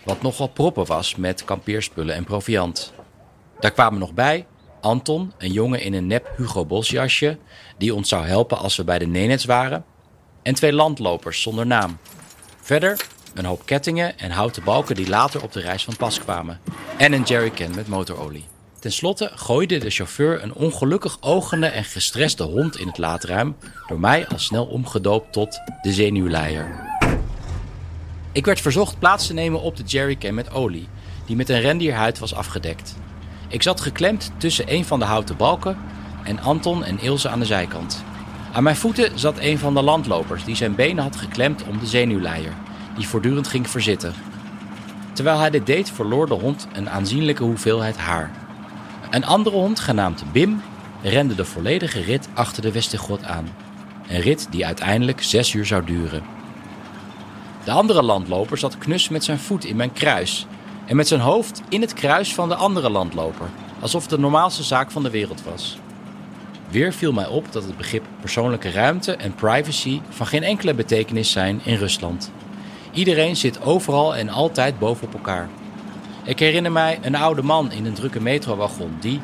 wat 0.04 0.22
nogal 0.22 0.48
proppen 0.48 0.86
was 0.86 1.16
met 1.16 1.44
kampeerspullen 1.44 2.14
en 2.14 2.24
proviant. 2.24 2.92
Daar 3.60 3.72
kwamen 3.72 3.98
nog 3.98 4.14
bij 4.14 4.46
Anton, 4.80 5.32
een 5.38 5.52
jongen 5.52 5.80
in 5.80 5.94
een 5.94 6.06
nep 6.06 6.30
Hugo 6.36 6.64
Boss 6.64 6.90
jasje, 6.90 7.38
die 7.78 7.94
ons 7.94 8.08
zou 8.08 8.26
helpen 8.26 8.58
als 8.58 8.76
we 8.76 8.84
bij 8.84 8.98
de 8.98 9.06
Nenets 9.06 9.44
waren, 9.44 9.84
en 10.42 10.54
twee 10.54 10.72
landlopers 10.72 11.42
zonder 11.42 11.66
naam. 11.66 11.98
Verder 12.60 13.06
een 13.34 13.44
hoop 13.44 13.66
kettingen 13.66 14.18
en 14.18 14.30
houten 14.30 14.64
balken 14.64 14.94
die 14.94 15.08
later 15.08 15.42
op 15.42 15.52
de 15.52 15.60
reis 15.60 15.84
van 15.84 15.96
pas 15.96 16.18
kwamen, 16.18 16.60
en 16.98 17.12
een 17.12 17.22
jerrycan 17.22 17.74
met 17.74 17.88
motorolie. 17.88 18.44
Ten 18.78 18.92
slotte 18.92 19.30
gooide 19.34 19.78
de 19.78 19.90
chauffeur 19.90 20.42
een 20.42 20.54
ongelukkig 20.54 21.16
ogende 21.20 21.66
en 21.66 21.84
gestreste 21.84 22.42
hond 22.42 22.78
in 22.78 22.86
het 22.86 22.98
laadruim, 22.98 23.56
door 23.86 24.00
mij 24.00 24.26
al 24.28 24.38
snel 24.38 24.64
omgedoopt 24.64 25.32
tot 25.32 25.60
de 25.82 25.92
zenuwleier. 25.92 26.93
Ik 28.34 28.44
werd 28.44 28.60
verzocht 28.60 28.98
plaats 28.98 29.26
te 29.26 29.32
nemen 29.32 29.60
op 29.60 29.76
de 29.76 29.82
jerrycan 29.82 30.34
met 30.34 30.52
olie, 30.52 30.88
die 31.26 31.36
met 31.36 31.48
een 31.48 31.60
rendierhuid 31.60 32.18
was 32.18 32.34
afgedekt. 32.34 32.96
Ik 33.48 33.62
zat 33.62 33.80
geklemd 33.80 34.32
tussen 34.36 34.72
een 34.72 34.84
van 34.84 34.98
de 34.98 35.04
houten 35.04 35.36
balken 35.36 35.78
en 36.24 36.40
Anton 36.40 36.84
en 36.84 37.00
Ilse 37.00 37.28
aan 37.28 37.38
de 37.38 37.44
zijkant. 37.44 38.04
Aan 38.52 38.62
mijn 38.62 38.76
voeten 38.76 39.18
zat 39.18 39.38
een 39.38 39.58
van 39.58 39.74
de 39.74 39.82
landlopers 39.82 40.44
die 40.44 40.56
zijn 40.56 40.74
benen 40.74 41.02
had 41.02 41.16
geklemd 41.16 41.64
om 41.64 41.78
de 41.78 41.86
zenuwleier, 41.86 42.52
die 42.96 43.08
voortdurend 43.08 43.48
ging 43.48 43.70
verzitten. 43.70 44.14
Terwijl 45.12 45.38
hij 45.38 45.50
dit 45.50 45.66
deed, 45.66 45.90
verloor 45.90 46.26
de 46.26 46.34
hond 46.34 46.66
een 46.72 46.90
aanzienlijke 46.90 47.42
hoeveelheid 47.42 47.96
haar. 47.96 48.30
Een 49.10 49.24
andere 49.24 49.56
hond, 49.56 49.80
genaamd 49.80 50.24
Bim, 50.32 50.62
rende 51.02 51.34
de 51.34 51.44
volledige 51.44 52.00
rit 52.00 52.28
achter 52.34 52.62
de 52.62 52.72
Westigot 52.72 53.24
aan. 53.24 53.48
Een 54.08 54.20
rit 54.20 54.46
die 54.50 54.66
uiteindelijk 54.66 55.22
zes 55.22 55.52
uur 55.52 55.66
zou 55.66 55.84
duren. 55.84 56.22
De 57.64 57.70
andere 57.70 58.02
landloper 58.02 58.58
zat 58.58 58.78
knus 58.78 59.08
met 59.08 59.24
zijn 59.24 59.38
voet 59.38 59.64
in 59.64 59.76
mijn 59.76 59.92
kruis 59.92 60.46
en 60.86 60.96
met 60.96 61.08
zijn 61.08 61.20
hoofd 61.20 61.62
in 61.68 61.80
het 61.80 61.92
kruis 61.92 62.34
van 62.34 62.48
de 62.48 62.54
andere 62.54 62.90
landloper, 62.90 63.46
alsof 63.80 64.00
het 64.00 64.10
de 64.10 64.18
normaalste 64.18 64.62
zaak 64.62 64.90
van 64.90 65.02
de 65.02 65.10
wereld 65.10 65.42
was. 65.42 65.78
Weer 66.70 66.92
viel 66.92 67.12
mij 67.12 67.26
op 67.26 67.52
dat 67.52 67.64
het 67.64 67.76
begrip 67.76 68.04
persoonlijke 68.20 68.70
ruimte 68.70 69.16
en 69.16 69.34
privacy 69.34 70.00
van 70.08 70.26
geen 70.26 70.42
enkele 70.42 70.74
betekenis 70.74 71.30
zijn 71.30 71.60
in 71.64 71.76
Rusland. 71.76 72.32
Iedereen 72.92 73.36
zit 73.36 73.62
overal 73.62 74.16
en 74.16 74.28
altijd 74.28 74.78
bovenop 74.78 75.14
elkaar. 75.14 75.48
Ik 76.24 76.38
herinner 76.38 76.72
mij 76.72 76.98
een 77.02 77.14
oude 77.14 77.42
man 77.42 77.72
in 77.72 77.84
een 77.84 77.94
drukke 77.94 78.20
metrowagon 78.20 78.96
die, 79.00 79.20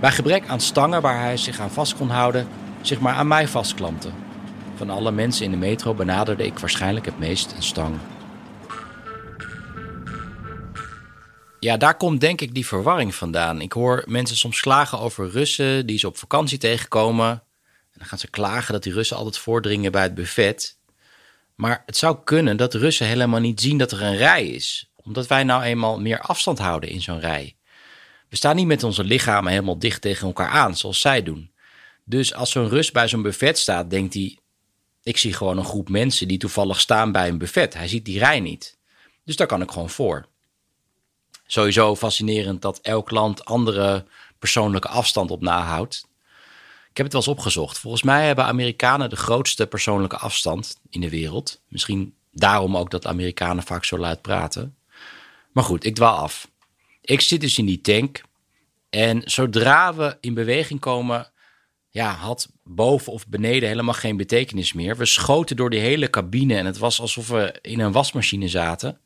bij 0.00 0.10
gebrek 0.10 0.48
aan 0.48 0.60
stangen 0.60 1.02
waar 1.02 1.20
hij 1.20 1.36
zich 1.36 1.60
aan 1.60 1.70
vast 1.70 1.96
kon 1.96 2.10
houden, 2.10 2.48
zich 2.80 3.00
maar 3.00 3.14
aan 3.14 3.28
mij 3.28 3.48
vastklampte. 3.48 4.08
Van 4.78 4.90
alle 4.90 5.10
mensen 5.10 5.44
in 5.44 5.50
de 5.50 5.56
metro 5.56 5.94
benaderde 5.94 6.44
ik 6.44 6.58
waarschijnlijk 6.58 7.06
het 7.06 7.18
meest 7.18 7.52
een 7.52 7.62
stang. 7.62 7.98
Ja, 11.60 11.76
daar 11.76 11.96
komt 11.96 12.20
denk 12.20 12.40
ik 12.40 12.54
die 12.54 12.66
verwarring 12.66 13.14
vandaan. 13.14 13.60
Ik 13.60 13.72
hoor 13.72 14.04
mensen 14.06 14.36
soms 14.36 14.60
klagen 14.60 14.98
over 14.98 15.30
Russen 15.30 15.86
die 15.86 15.98
ze 15.98 16.06
op 16.06 16.16
vakantie 16.16 16.58
tegenkomen. 16.58 17.28
En 17.28 17.98
dan 17.98 18.06
gaan 18.06 18.18
ze 18.18 18.30
klagen 18.30 18.72
dat 18.72 18.82
die 18.82 18.92
Russen 18.92 19.16
altijd 19.16 19.38
voordringen 19.38 19.92
bij 19.92 20.02
het 20.02 20.14
buffet. 20.14 20.78
Maar 21.54 21.82
het 21.86 21.96
zou 21.96 22.16
kunnen 22.24 22.56
dat 22.56 22.74
Russen 22.74 23.06
helemaal 23.06 23.40
niet 23.40 23.60
zien 23.60 23.78
dat 23.78 23.92
er 23.92 24.02
een 24.02 24.16
rij 24.16 24.46
is, 24.46 24.90
omdat 24.96 25.26
wij 25.26 25.44
nou 25.44 25.62
eenmaal 25.62 26.00
meer 26.00 26.20
afstand 26.20 26.58
houden 26.58 26.90
in 26.90 27.00
zo'n 27.00 27.20
rij. 27.20 27.56
We 28.28 28.36
staan 28.36 28.56
niet 28.56 28.66
met 28.66 28.82
onze 28.82 29.04
lichamen 29.04 29.52
helemaal 29.52 29.78
dicht 29.78 30.00
tegen 30.00 30.26
elkaar 30.26 30.48
aan, 30.48 30.76
zoals 30.76 31.00
zij 31.00 31.22
doen. 31.22 31.50
Dus 32.04 32.34
als 32.34 32.50
zo'n 32.50 32.68
Rus 32.68 32.90
bij 32.90 33.08
zo'n 33.08 33.22
buffet 33.22 33.58
staat, 33.58 33.90
denkt 33.90 34.14
hij: 34.14 34.37
Ik 35.08 35.16
zie 35.16 35.32
gewoon 35.32 35.58
een 35.58 35.64
groep 35.64 35.88
mensen 35.88 36.28
die 36.28 36.38
toevallig 36.38 36.80
staan 36.80 37.12
bij 37.12 37.28
een 37.28 37.38
buffet. 37.38 37.74
Hij 37.74 37.88
ziet 37.88 38.04
die 38.04 38.18
rij 38.18 38.40
niet. 38.40 38.76
Dus 39.24 39.36
daar 39.36 39.46
kan 39.46 39.62
ik 39.62 39.70
gewoon 39.70 39.90
voor. 39.90 40.26
Sowieso 41.46 41.96
fascinerend 41.96 42.62
dat 42.62 42.78
elk 42.82 43.10
land 43.10 43.44
andere 43.44 44.04
persoonlijke 44.38 44.88
afstand 44.88 45.30
op 45.30 45.40
nahoudt. 45.40 46.08
Ik 46.90 46.96
heb 46.96 47.04
het 47.04 47.12
wel 47.12 47.22
eens 47.22 47.30
opgezocht. 47.30 47.78
Volgens 47.78 48.02
mij 48.02 48.26
hebben 48.26 48.44
Amerikanen 48.44 49.10
de 49.10 49.16
grootste 49.16 49.66
persoonlijke 49.66 50.16
afstand 50.16 50.80
in 50.90 51.00
de 51.00 51.10
wereld. 51.10 51.60
Misschien 51.68 52.14
daarom 52.32 52.76
ook 52.76 52.90
dat 52.90 53.06
Amerikanen 53.06 53.62
vaak 53.62 53.84
zo 53.84 53.98
luid 53.98 54.22
praten. 54.22 54.76
Maar 55.52 55.64
goed, 55.64 55.84
ik 55.84 55.94
dwaal 55.94 56.16
af. 56.16 56.50
Ik 57.00 57.20
zit 57.20 57.40
dus 57.40 57.58
in 57.58 57.66
die 57.66 57.80
tank. 57.80 58.22
En 58.90 59.22
zodra 59.24 59.94
we 59.94 60.16
in 60.20 60.34
beweging 60.34 60.80
komen, 60.80 61.30
ja, 61.90 62.12
had 62.12 62.48
boven 62.64 63.12
of 63.12 63.28
beneden 63.28 63.68
helemaal 63.68 63.94
geen 63.94 64.16
betekenis 64.16 64.72
meer. 64.72 64.96
We 64.96 65.06
schoten 65.06 65.56
door 65.56 65.70
die 65.70 65.80
hele 65.80 66.10
cabine 66.10 66.56
en 66.56 66.66
het 66.66 66.78
was 66.78 67.00
alsof 67.00 67.28
we 67.28 67.58
in 67.62 67.80
een 67.80 67.92
wasmachine 67.92 68.48
zaten. 68.48 69.00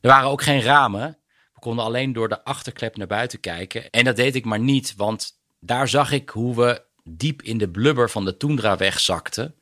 Er 0.00 0.10
waren 0.10 0.30
ook 0.30 0.42
geen 0.42 0.62
ramen. 0.62 1.18
We 1.54 1.60
konden 1.60 1.84
alleen 1.84 2.12
door 2.12 2.28
de 2.28 2.44
achterklep 2.44 2.96
naar 2.96 3.06
buiten 3.06 3.40
kijken. 3.40 3.90
En 3.90 4.04
dat 4.04 4.16
deed 4.16 4.34
ik 4.34 4.44
maar 4.44 4.60
niet, 4.60 4.94
want 4.96 5.32
daar 5.60 5.88
zag 5.88 6.12
ik 6.12 6.28
hoe 6.28 6.56
we 6.56 6.82
diep 7.04 7.42
in 7.42 7.58
de 7.58 7.68
blubber 7.68 8.10
van 8.10 8.24
de 8.24 8.36
toendra 8.36 8.76
wegzakten. 8.76 9.54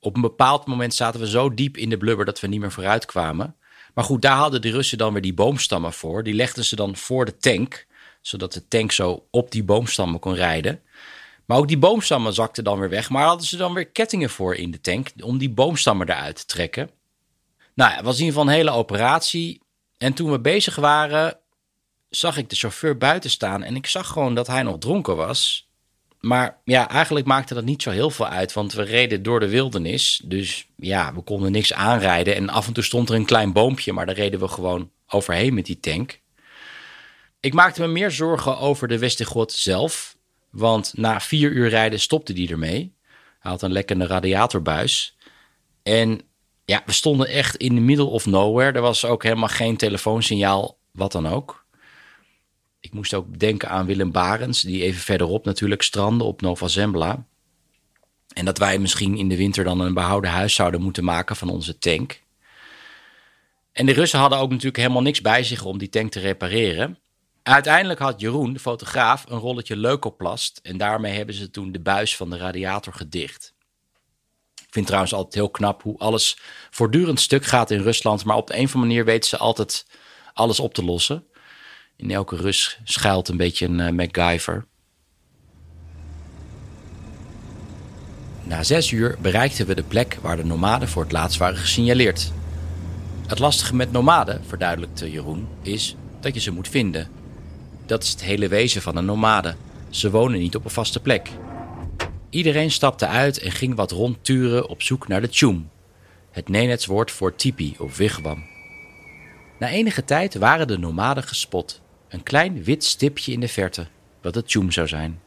Op 0.00 0.14
een 0.14 0.22
bepaald 0.22 0.66
moment 0.66 0.94
zaten 0.94 1.20
we 1.20 1.28
zo 1.28 1.54
diep 1.54 1.76
in 1.76 1.88
de 1.88 1.96
blubber 1.96 2.24
dat 2.24 2.40
we 2.40 2.46
niet 2.46 2.60
meer 2.60 2.72
vooruit 2.72 3.06
kwamen. 3.06 3.56
Maar 3.94 4.04
goed, 4.04 4.22
daar 4.22 4.36
hadden 4.36 4.62
de 4.62 4.70
Russen 4.70 4.98
dan 4.98 5.12
weer 5.12 5.22
die 5.22 5.34
boomstammen 5.34 5.92
voor. 5.92 6.22
Die 6.22 6.34
legden 6.34 6.64
ze 6.64 6.76
dan 6.76 6.96
voor 6.96 7.24
de 7.24 7.36
tank, 7.36 7.86
zodat 8.20 8.52
de 8.52 8.68
tank 8.68 8.92
zo 8.92 9.26
op 9.30 9.50
die 9.50 9.64
boomstammen 9.64 10.20
kon 10.20 10.34
rijden. 10.34 10.82
Maar 11.48 11.58
ook 11.58 11.68
die 11.68 11.78
boomstammen 11.78 12.34
zakten 12.34 12.64
dan 12.64 12.78
weer 12.78 12.88
weg. 12.88 13.10
Maar 13.10 13.26
hadden 13.26 13.46
ze 13.46 13.56
dan 13.56 13.74
weer 13.74 13.86
kettingen 13.86 14.30
voor 14.30 14.54
in 14.54 14.70
de 14.70 14.80
tank 14.80 15.08
om 15.20 15.38
die 15.38 15.50
boomstammen 15.50 16.08
eruit 16.08 16.36
te 16.36 16.46
trekken. 16.46 16.90
Nou, 17.74 17.92
het 17.92 18.04
was 18.04 18.18
in 18.18 18.24
ieder 18.24 18.38
geval 18.38 18.52
een 18.52 18.58
hele 18.58 18.70
operatie. 18.70 19.60
En 19.98 20.12
toen 20.12 20.30
we 20.30 20.40
bezig 20.40 20.76
waren, 20.76 21.38
zag 22.08 22.36
ik 22.36 22.50
de 22.50 22.56
chauffeur 22.56 22.96
buiten 22.96 23.30
staan. 23.30 23.62
En 23.62 23.76
ik 23.76 23.86
zag 23.86 24.08
gewoon 24.08 24.34
dat 24.34 24.46
hij 24.46 24.62
nog 24.62 24.78
dronken 24.78 25.16
was. 25.16 25.68
Maar 26.20 26.60
ja, 26.64 26.88
eigenlijk 26.88 27.26
maakte 27.26 27.54
dat 27.54 27.64
niet 27.64 27.82
zo 27.82 27.90
heel 27.90 28.10
veel 28.10 28.28
uit, 28.28 28.52
want 28.52 28.72
we 28.72 28.82
reden 28.82 29.22
door 29.22 29.40
de 29.40 29.48
wildernis. 29.48 30.22
Dus 30.24 30.66
ja, 30.76 31.14
we 31.14 31.20
konden 31.20 31.52
niks 31.52 31.72
aanrijden. 31.72 32.34
En 32.34 32.48
af 32.48 32.66
en 32.66 32.72
toe 32.72 32.84
stond 32.84 33.08
er 33.08 33.14
een 33.14 33.24
klein 33.24 33.52
boompje, 33.52 33.92
maar 33.92 34.06
daar 34.06 34.14
reden 34.14 34.40
we 34.40 34.48
gewoon 34.48 34.90
overheen 35.06 35.54
met 35.54 35.66
die 35.66 35.80
tank. 35.80 36.20
Ik 37.40 37.52
maakte 37.52 37.80
me 37.80 37.86
meer 37.86 38.10
zorgen 38.10 38.58
over 38.58 38.88
de 38.88 38.98
Westigot 38.98 39.52
zelf. 39.52 40.16
Want 40.58 40.92
na 40.96 41.20
vier 41.20 41.50
uur 41.50 41.68
rijden 41.68 42.00
stopte 42.00 42.32
die 42.32 42.50
ermee. 42.50 42.94
Hij 43.38 43.50
had 43.50 43.62
een 43.62 43.72
lekkende 43.72 44.06
radiatorbuis. 44.06 45.16
En 45.82 46.20
ja, 46.64 46.82
we 46.86 46.92
stonden 46.92 47.28
echt 47.28 47.56
in 47.56 47.74
the 47.74 47.80
middle 47.80 48.04
of 48.04 48.26
nowhere. 48.26 48.72
Er 48.72 48.80
was 48.80 49.04
ook 49.04 49.22
helemaal 49.22 49.48
geen 49.48 49.76
telefoonsignaal, 49.76 50.78
wat 50.92 51.12
dan 51.12 51.26
ook. 51.26 51.66
Ik 52.80 52.92
moest 52.92 53.14
ook 53.14 53.38
denken 53.38 53.68
aan 53.68 53.86
Willem 53.86 54.12
Barens, 54.12 54.60
die 54.62 54.82
even 54.82 55.00
verderop 55.00 55.44
natuurlijk 55.44 55.82
strandde 55.82 56.24
op 56.24 56.40
Nova 56.40 56.68
Zembla. 56.68 57.24
En 58.32 58.44
dat 58.44 58.58
wij 58.58 58.78
misschien 58.78 59.16
in 59.16 59.28
de 59.28 59.36
winter 59.36 59.64
dan 59.64 59.80
een 59.80 59.94
behouden 59.94 60.30
huis 60.30 60.54
zouden 60.54 60.82
moeten 60.82 61.04
maken 61.04 61.36
van 61.36 61.48
onze 61.48 61.78
tank. 61.78 62.22
En 63.72 63.86
de 63.86 63.92
Russen 63.92 64.18
hadden 64.18 64.38
ook 64.38 64.50
natuurlijk 64.50 64.76
helemaal 64.76 65.02
niks 65.02 65.20
bij 65.20 65.42
zich 65.42 65.64
om 65.64 65.78
die 65.78 65.88
tank 65.88 66.10
te 66.10 66.20
repareren. 66.20 66.98
Uiteindelijk 67.48 68.00
had 68.00 68.20
Jeroen, 68.20 68.52
de 68.52 68.58
fotograaf, 68.58 69.24
een 69.28 69.38
rolletje 69.38 69.76
leukoplast. 69.76 70.60
En 70.62 70.76
daarmee 70.76 71.12
hebben 71.12 71.34
ze 71.34 71.50
toen 71.50 71.72
de 71.72 71.80
buis 71.80 72.16
van 72.16 72.30
de 72.30 72.36
radiator 72.36 72.92
gedicht. 72.92 73.54
Ik 74.54 74.66
vind 74.70 74.86
trouwens 74.86 75.12
altijd 75.12 75.34
heel 75.34 75.50
knap 75.50 75.82
hoe 75.82 75.98
alles 75.98 76.38
voortdurend 76.70 77.20
stuk 77.20 77.44
gaat 77.44 77.70
in 77.70 77.80
Rusland. 77.80 78.24
Maar 78.24 78.36
op 78.36 78.46
de 78.46 78.56
een 78.56 78.64
of 78.64 78.74
andere 78.74 78.90
manier 78.90 79.04
weten 79.04 79.28
ze 79.28 79.36
altijd 79.36 79.86
alles 80.32 80.60
op 80.60 80.74
te 80.74 80.84
lossen. 80.84 81.26
In 81.96 82.10
elke 82.10 82.36
Rus 82.36 82.78
schuilt 82.84 83.28
een 83.28 83.36
beetje 83.36 83.66
een 83.66 83.78
uh, 83.78 83.88
MacGyver. 83.88 84.66
Na 88.42 88.62
zes 88.62 88.90
uur 88.90 89.18
bereikten 89.20 89.66
we 89.66 89.74
de 89.74 89.82
plek 89.82 90.18
waar 90.20 90.36
de 90.36 90.44
nomaden 90.44 90.88
voor 90.88 91.02
het 91.02 91.12
laatst 91.12 91.38
waren 91.38 91.58
gesignaleerd. 91.58 92.32
Het 93.26 93.38
lastige 93.38 93.74
met 93.74 93.92
nomaden, 93.92 94.44
verduidelijkte 94.44 95.10
Jeroen, 95.10 95.48
is 95.62 95.96
dat 96.20 96.34
je 96.34 96.40
ze 96.40 96.50
moet 96.50 96.68
vinden. 96.68 97.17
Dat 97.88 98.02
is 98.02 98.10
het 98.10 98.22
hele 98.22 98.48
wezen 98.48 98.82
van 98.82 98.96
een 98.96 99.04
nomade. 99.04 99.54
Ze 99.90 100.10
wonen 100.10 100.38
niet 100.38 100.56
op 100.56 100.64
een 100.64 100.70
vaste 100.70 101.00
plek. 101.00 101.30
Iedereen 102.30 102.70
stapte 102.70 103.06
uit 103.06 103.38
en 103.38 103.50
ging 103.50 103.74
wat 103.74 103.90
rondturen 103.90 104.68
op 104.68 104.82
zoek 104.82 105.08
naar 105.08 105.20
de 105.20 105.28
tjoem. 105.28 105.70
Het 106.30 106.48
Nenets 106.48 106.86
woord 106.86 107.10
voor 107.10 107.34
tipi 107.34 107.74
of 107.78 107.96
wigwam. 107.96 108.44
Na 109.58 109.68
enige 109.68 110.04
tijd 110.04 110.34
waren 110.34 110.66
de 110.66 110.78
nomaden 110.78 111.22
gespot. 111.22 111.80
Een 112.08 112.22
klein 112.22 112.64
wit 112.64 112.84
stipje 112.84 113.32
in 113.32 113.40
de 113.40 113.48
verte, 113.48 113.86
wat 114.22 114.34
het 114.34 114.46
tjoem 114.46 114.70
zou 114.70 114.88
zijn. 114.88 115.20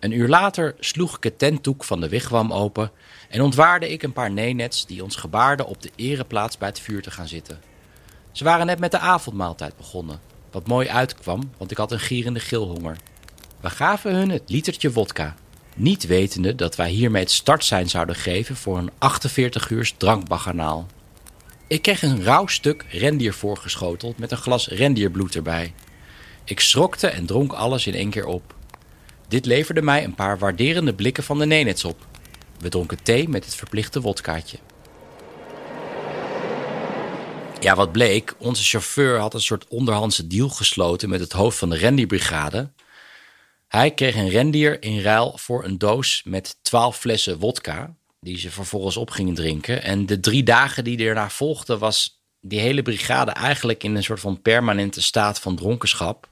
Een 0.00 0.12
uur 0.12 0.28
later 0.28 0.74
sloeg 0.78 1.16
ik 1.16 1.22
het 1.22 1.38
tentdoek 1.38 1.84
van 1.84 2.00
de 2.00 2.08
wigwam 2.08 2.52
open 2.52 2.90
en 3.28 3.40
ontwaarde 3.40 3.90
ik 3.90 4.02
een 4.02 4.12
paar 4.12 4.30
nenets 4.30 4.86
die 4.86 5.02
ons 5.02 5.16
gebaarden 5.16 5.66
op 5.66 5.82
de 5.82 5.90
ereplaats 5.96 6.58
bij 6.58 6.68
het 6.68 6.80
vuur 6.80 7.02
te 7.02 7.10
gaan 7.10 7.28
zitten. 7.28 7.60
Ze 8.32 8.44
waren 8.44 8.66
net 8.66 8.78
met 8.78 8.90
de 8.90 8.98
avondmaaltijd 8.98 9.76
begonnen, 9.76 10.20
wat 10.52 10.66
mooi 10.66 10.88
uitkwam, 10.88 11.50
want 11.56 11.70
ik 11.70 11.76
had 11.76 11.92
een 11.92 12.00
gierende 12.00 12.40
gilhonger. 12.40 12.96
We 13.60 13.70
gaven 13.70 14.14
hun 14.14 14.30
het 14.30 14.42
litertje 14.46 14.92
wodka, 14.92 15.34
niet 15.76 16.06
wetende 16.06 16.54
dat 16.54 16.76
wij 16.76 16.90
hiermee 16.90 17.22
het 17.22 17.30
startsein 17.30 17.88
zouden 17.88 18.14
geven 18.14 18.56
voor 18.56 18.78
een 18.78 18.90
48 18.98 19.70
uurs 19.70 19.94
drankbaganaal. 19.96 20.86
Ik 21.66 21.82
kreeg 21.82 22.02
een 22.02 22.22
rauw 22.22 22.46
stuk 22.46 22.84
rendier 22.88 23.34
voorgeschoteld 23.34 24.18
met 24.18 24.30
een 24.30 24.36
glas 24.36 24.68
rendierbloed 24.68 25.34
erbij. 25.34 25.72
Ik 26.44 26.60
schrokte 26.60 27.06
en 27.06 27.26
dronk 27.26 27.52
alles 27.52 27.86
in 27.86 27.94
één 27.94 28.10
keer 28.10 28.26
op. 28.26 28.54
Dit 29.28 29.46
leverde 29.46 29.82
mij 29.82 30.04
een 30.04 30.14
paar 30.14 30.38
waarderende 30.38 30.94
blikken 30.94 31.24
van 31.24 31.38
de 31.38 31.46
Nenets 31.46 31.84
op. 31.84 32.06
We 32.58 32.68
dronken 32.68 33.02
thee 33.02 33.28
met 33.28 33.44
het 33.44 33.54
verplichte 33.54 34.00
wodkaatje. 34.00 34.58
Ja, 37.62 37.74
wat 37.74 37.92
bleek, 37.92 38.34
onze 38.38 38.62
chauffeur 38.62 39.18
had 39.18 39.34
een 39.34 39.40
soort 39.40 39.68
onderhandse 39.68 40.26
deal 40.26 40.48
gesloten 40.48 41.08
met 41.08 41.20
het 41.20 41.32
hoofd 41.32 41.58
van 41.58 41.70
de 41.70 41.76
rendierbrigade. 41.76 42.72
Hij 43.68 43.90
kreeg 43.90 44.14
een 44.14 44.28
rendier 44.28 44.82
in 44.82 45.00
ruil 45.00 45.38
voor 45.38 45.64
een 45.64 45.78
doos 45.78 46.22
met 46.24 46.56
twaalf 46.62 46.98
flessen 46.98 47.38
wodka, 47.38 47.94
die 48.20 48.38
ze 48.38 48.50
vervolgens 48.50 48.96
op 48.96 49.10
gingen 49.10 49.34
drinken. 49.34 49.82
En 49.82 50.06
de 50.06 50.20
drie 50.20 50.42
dagen 50.42 50.84
die 50.84 51.06
erna 51.06 51.30
volgden 51.30 51.78
was 51.78 52.22
die 52.40 52.60
hele 52.60 52.82
brigade 52.82 53.30
eigenlijk 53.30 53.84
in 53.84 53.94
een 53.96 54.04
soort 54.04 54.20
van 54.20 54.42
permanente 54.42 55.02
staat 55.02 55.40
van 55.40 55.56
dronkenschap. 55.56 56.28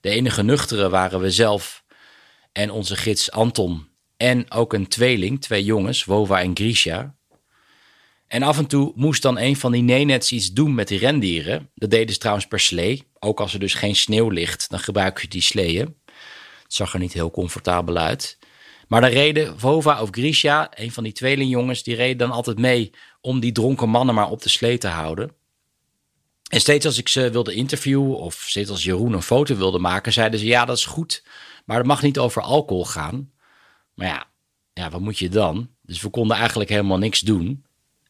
De 0.00 0.08
enige 0.08 0.42
nuchtere 0.42 0.88
waren 0.88 1.20
we 1.20 1.30
zelf 1.30 1.84
en 2.52 2.70
onze 2.70 2.96
gids 2.96 3.30
Anton. 3.30 3.88
En 4.16 4.50
ook 4.50 4.72
een 4.72 4.88
tweeling, 4.88 5.40
twee 5.40 5.64
jongens, 5.64 6.04
Wova 6.04 6.40
en 6.40 6.56
Grisha. 6.56 7.16
En 8.28 8.42
af 8.42 8.58
en 8.58 8.66
toe 8.66 8.92
moest 8.94 9.22
dan 9.22 9.38
een 9.38 9.56
van 9.56 9.72
die 9.72 9.82
nenets 9.82 10.32
iets 10.32 10.52
doen 10.52 10.74
met 10.74 10.88
die 10.88 10.98
rendieren. 10.98 11.70
Dat 11.74 11.90
deden 11.90 12.12
ze 12.12 12.18
trouwens 12.18 12.46
per 12.46 12.60
slee. 12.60 13.06
Ook 13.18 13.40
als 13.40 13.52
er 13.52 13.60
dus 13.60 13.74
geen 13.74 13.96
sneeuw 13.96 14.28
ligt, 14.28 14.70
dan 14.70 14.78
gebruik 14.78 15.20
je 15.20 15.28
die 15.28 15.42
sleeën. 15.42 15.96
Het 16.62 16.74
zag 16.74 16.92
er 16.92 16.98
niet 16.98 17.12
heel 17.12 17.30
comfortabel 17.30 17.96
uit. 17.96 18.38
Maar 18.88 19.00
dan 19.00 19.10
reden 19.10 19.60
Vova 19.60 20.02
of 20.02 20.08
Grisha, 20.10 20.68
een 20.74 20.92
van 20.92 21.04
die 21.04 21.12
tweelingjongens, 21.12 21.82
die 21.82 21.94
reden 21.94 22.18
dan 22.18 22.30
altijd 22.30 22.58
mee 22.58 22.90
om 23.20 23.40
die 23.40 23.52
dronken 23.52 23.88
mannen 23.88 24.14
maar 24.14 24.30
op 24.30 24.42
de 24.42 24.48
slee 24.48 24.78
te 24.78 24.88
houden. 24.88 25.32
En 26.48 26.60
steeds 26.60 26.86
als 26.86 26.98
ik 26.98 27.08
ze 27.08 27.30
wilde 27.30 27.54
interviewen 27.54 28.18
of 28.18 28.34
steeds 28.34 28.70
als 28.70 28.84
Jeroen 28.84 29.12
een 29.12 29.22
foto 29.22 29.56
wilde 29.56 29.78
maken, 29.78 30.12
zeiden 30.12 30.40
ze 30.40 30.46
ja, 30.46 30.64
dat 30.64 30.76
is 30.76 30.84
goed, 30.84 31.24
maar 31.64 31.76
het 31.76 31.86
mag 31.86 32.02
niet 32.02 32.18
over 32.18 32.42
alcohol 32.42 32.84
gaan. 32.84 33.30
Maar 33.94 34.06
ja, 34.06 34.26
ja, 34.72 34.90
wat 34.90 35.00
moet 35.00 35.18
je 35.18 35.28
dan? 35.28 35.68
Dus 35.82 36.00
we 36.00 36.08
konden 36.08 36.36
eigenlijk 36.36 36.70
helemaal 36.70 36.98
niks 36.98 37.20
doen. 37.20 37.64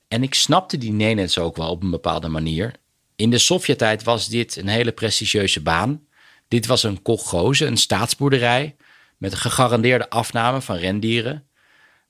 En 0.08 0.22
ik 0.22 0.34
snapte 0.34 0.78
die 0.78 0.92
Nenets 0.92 1.38
ook 1.38 1.56
wel 1.56 1.70
op 1.70 1.82
een 1.82 1.90
bepaalde 1.90 2.28
manier. 2.28 2.74
In 3.16 3.30
de 3.30 3.38
Sovjet-tijd 3.38 4.02
was 4.02 4.28
dit 4.28 4.56
een 4.56 4.68
hele 4.68 4.92
prestigieuze 4.92 5.62
baan. 5.62 6.06
Dit 6.48 6.66
was 6.66 6.82
een 6.82 7.02
kolgoze, 7.02 7.66
een 7.66 7.76
staatsboerderij, 7.76 8.76
met 9.16 9.32
een 9.32 9.38
gegarandeerde 9.38 10.10
afname 10.10 10.60
van 10.60 10.76
rendieren. 10.76 11.48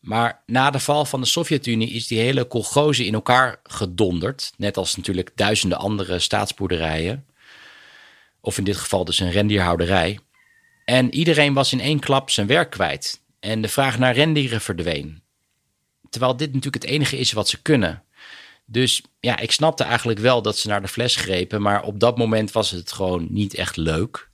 Maar 0.00 0.42
na 0.46 0.70
de 0.70 0.78
val 0.78 1.04
van 1.04 1.20
de 1.20 1.26
Sovjet-Unie 1.26 1.90
is 1.90 2.06
die 2.06 2.18
hele 2.18 2.44
kolgoze 2.44 3.06
in 3.06 3.14
elkaar 3.14 3.60
gedonderd. 3.62 4.52
Net 4.56 4.76
als 4.76 4.96
natuurlijk 4.96 5.30
duizenden 5.34 5.78
andere 5.78 6.18
staatsboerderijen. 6.18 7.26
Of 8.40 8.58
in 8.58 8.64
dit 8.64 8.76
geval 8.76 9.04
dus 9.04 9.18
een 9.20 9.30
rendierhouderij. 9.30 10.18
En 10.84 11.14
iedereen 11.14 11.54
was 11.54 11.72
in 11.72 11.80
één 11.80 11.98
klap 11.98 12.30
zijn 12.30 12.46
werk 12.46 12.70
kwijt. 12.70 13.20
En 13.40 13.60
de 13.60 13.68
vraag 13.68 13.98
naar 13.98 14.14
rendieren 14.14 14.60
verdween. 14.60 15.22
Terwijl 16.10 16.36
dit 16.36 16.54
natuurlijk 16.54 16.82
het 16.82 16.92
enige 16.92 17.18
is 17.18 17.32
wat 17.32 17.48
ze 17.48 17.62
kunnen. 17.62 18.02
Dus 18.64 19.02
ja, 19.20 19.38
ik 19.38 19.52
snapte 19.52 19.84
eigenlijk 19.84 20.18
wel 20.18 20.42
dat 20.42 20.58
ze 20.58 20.68
naar 20.68 20.82
de 20.82 20.88
fles 20.88 21.16
grepen. 21.16 21.62
Maar 21.62 21.82
op 21.82 22.00
dat 22.00 22.18
moment 22.18 22.52
was 22.52 22.70
het 22.70 22.92
gewoon 22.92 23.26
niet 23.30 23.54
echt 23.54 23.76
leuk. 23.76 24.28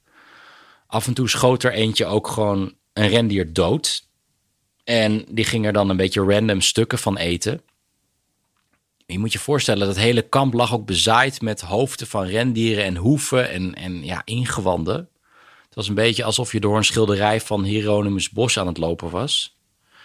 Af 0.87 1.07
en 1.07 1.15
toe 1.15 1.29
schoot 1.29 1.63
er 1.63 1.73
eentje 1.73 2.07
ook 2.07 2.29
gewoon 2.29 2.75
een 2.93 3.09
rendier 3.09 3.53
dood. 3.53 4.09
En 4.85 5.25
die 5.29 5.45
ging 5.45 5.67
er 5.67 5.73
dan 5.73 5.91
een 5.91 5.97
beetje 5.97 6.25
random 6.25 6.61
stukken 6.61 6.99
van 6.99 7.17
eten. 7.17 7.61
Je 9.07 9.19
moet 9.19 9.33
je 9.33 9.39
voorstellen, 9.39 9.87
dat 9.87 9.97
hele 9.97 10.23
kamp 10.23 10.55
lag 10.55 10.75
ook 10.75 10.87
bezaaid 10.87 11.41
met 11.41 11.61
hoofden 11.61 12.07
van 12.07 12.27
rendieren 12.27 12.85
en 12.85 12.97
hoeven 12.97 13.51
en, 13.51 13.75
en 13.75 14.05
ja, 14.05 14.23
ingewanden. 14.25 15.09
Het 15.65 15.75
was 15.75 15.89
een 15.89 15.95
beetje 15.95 16.25
alsof 16.25 16.53
je 16.53 16.61
door 16.61 16.77
een 16.77 16.85
schilderij 16.85 17.41
van 17.41 17.65
Hieronymus 17.65 18.31
Bos 18.31 18.59
aan 18.59 18.67
het 18.67 18.79
lopen 18.79 19.11
was. 19.11 19.54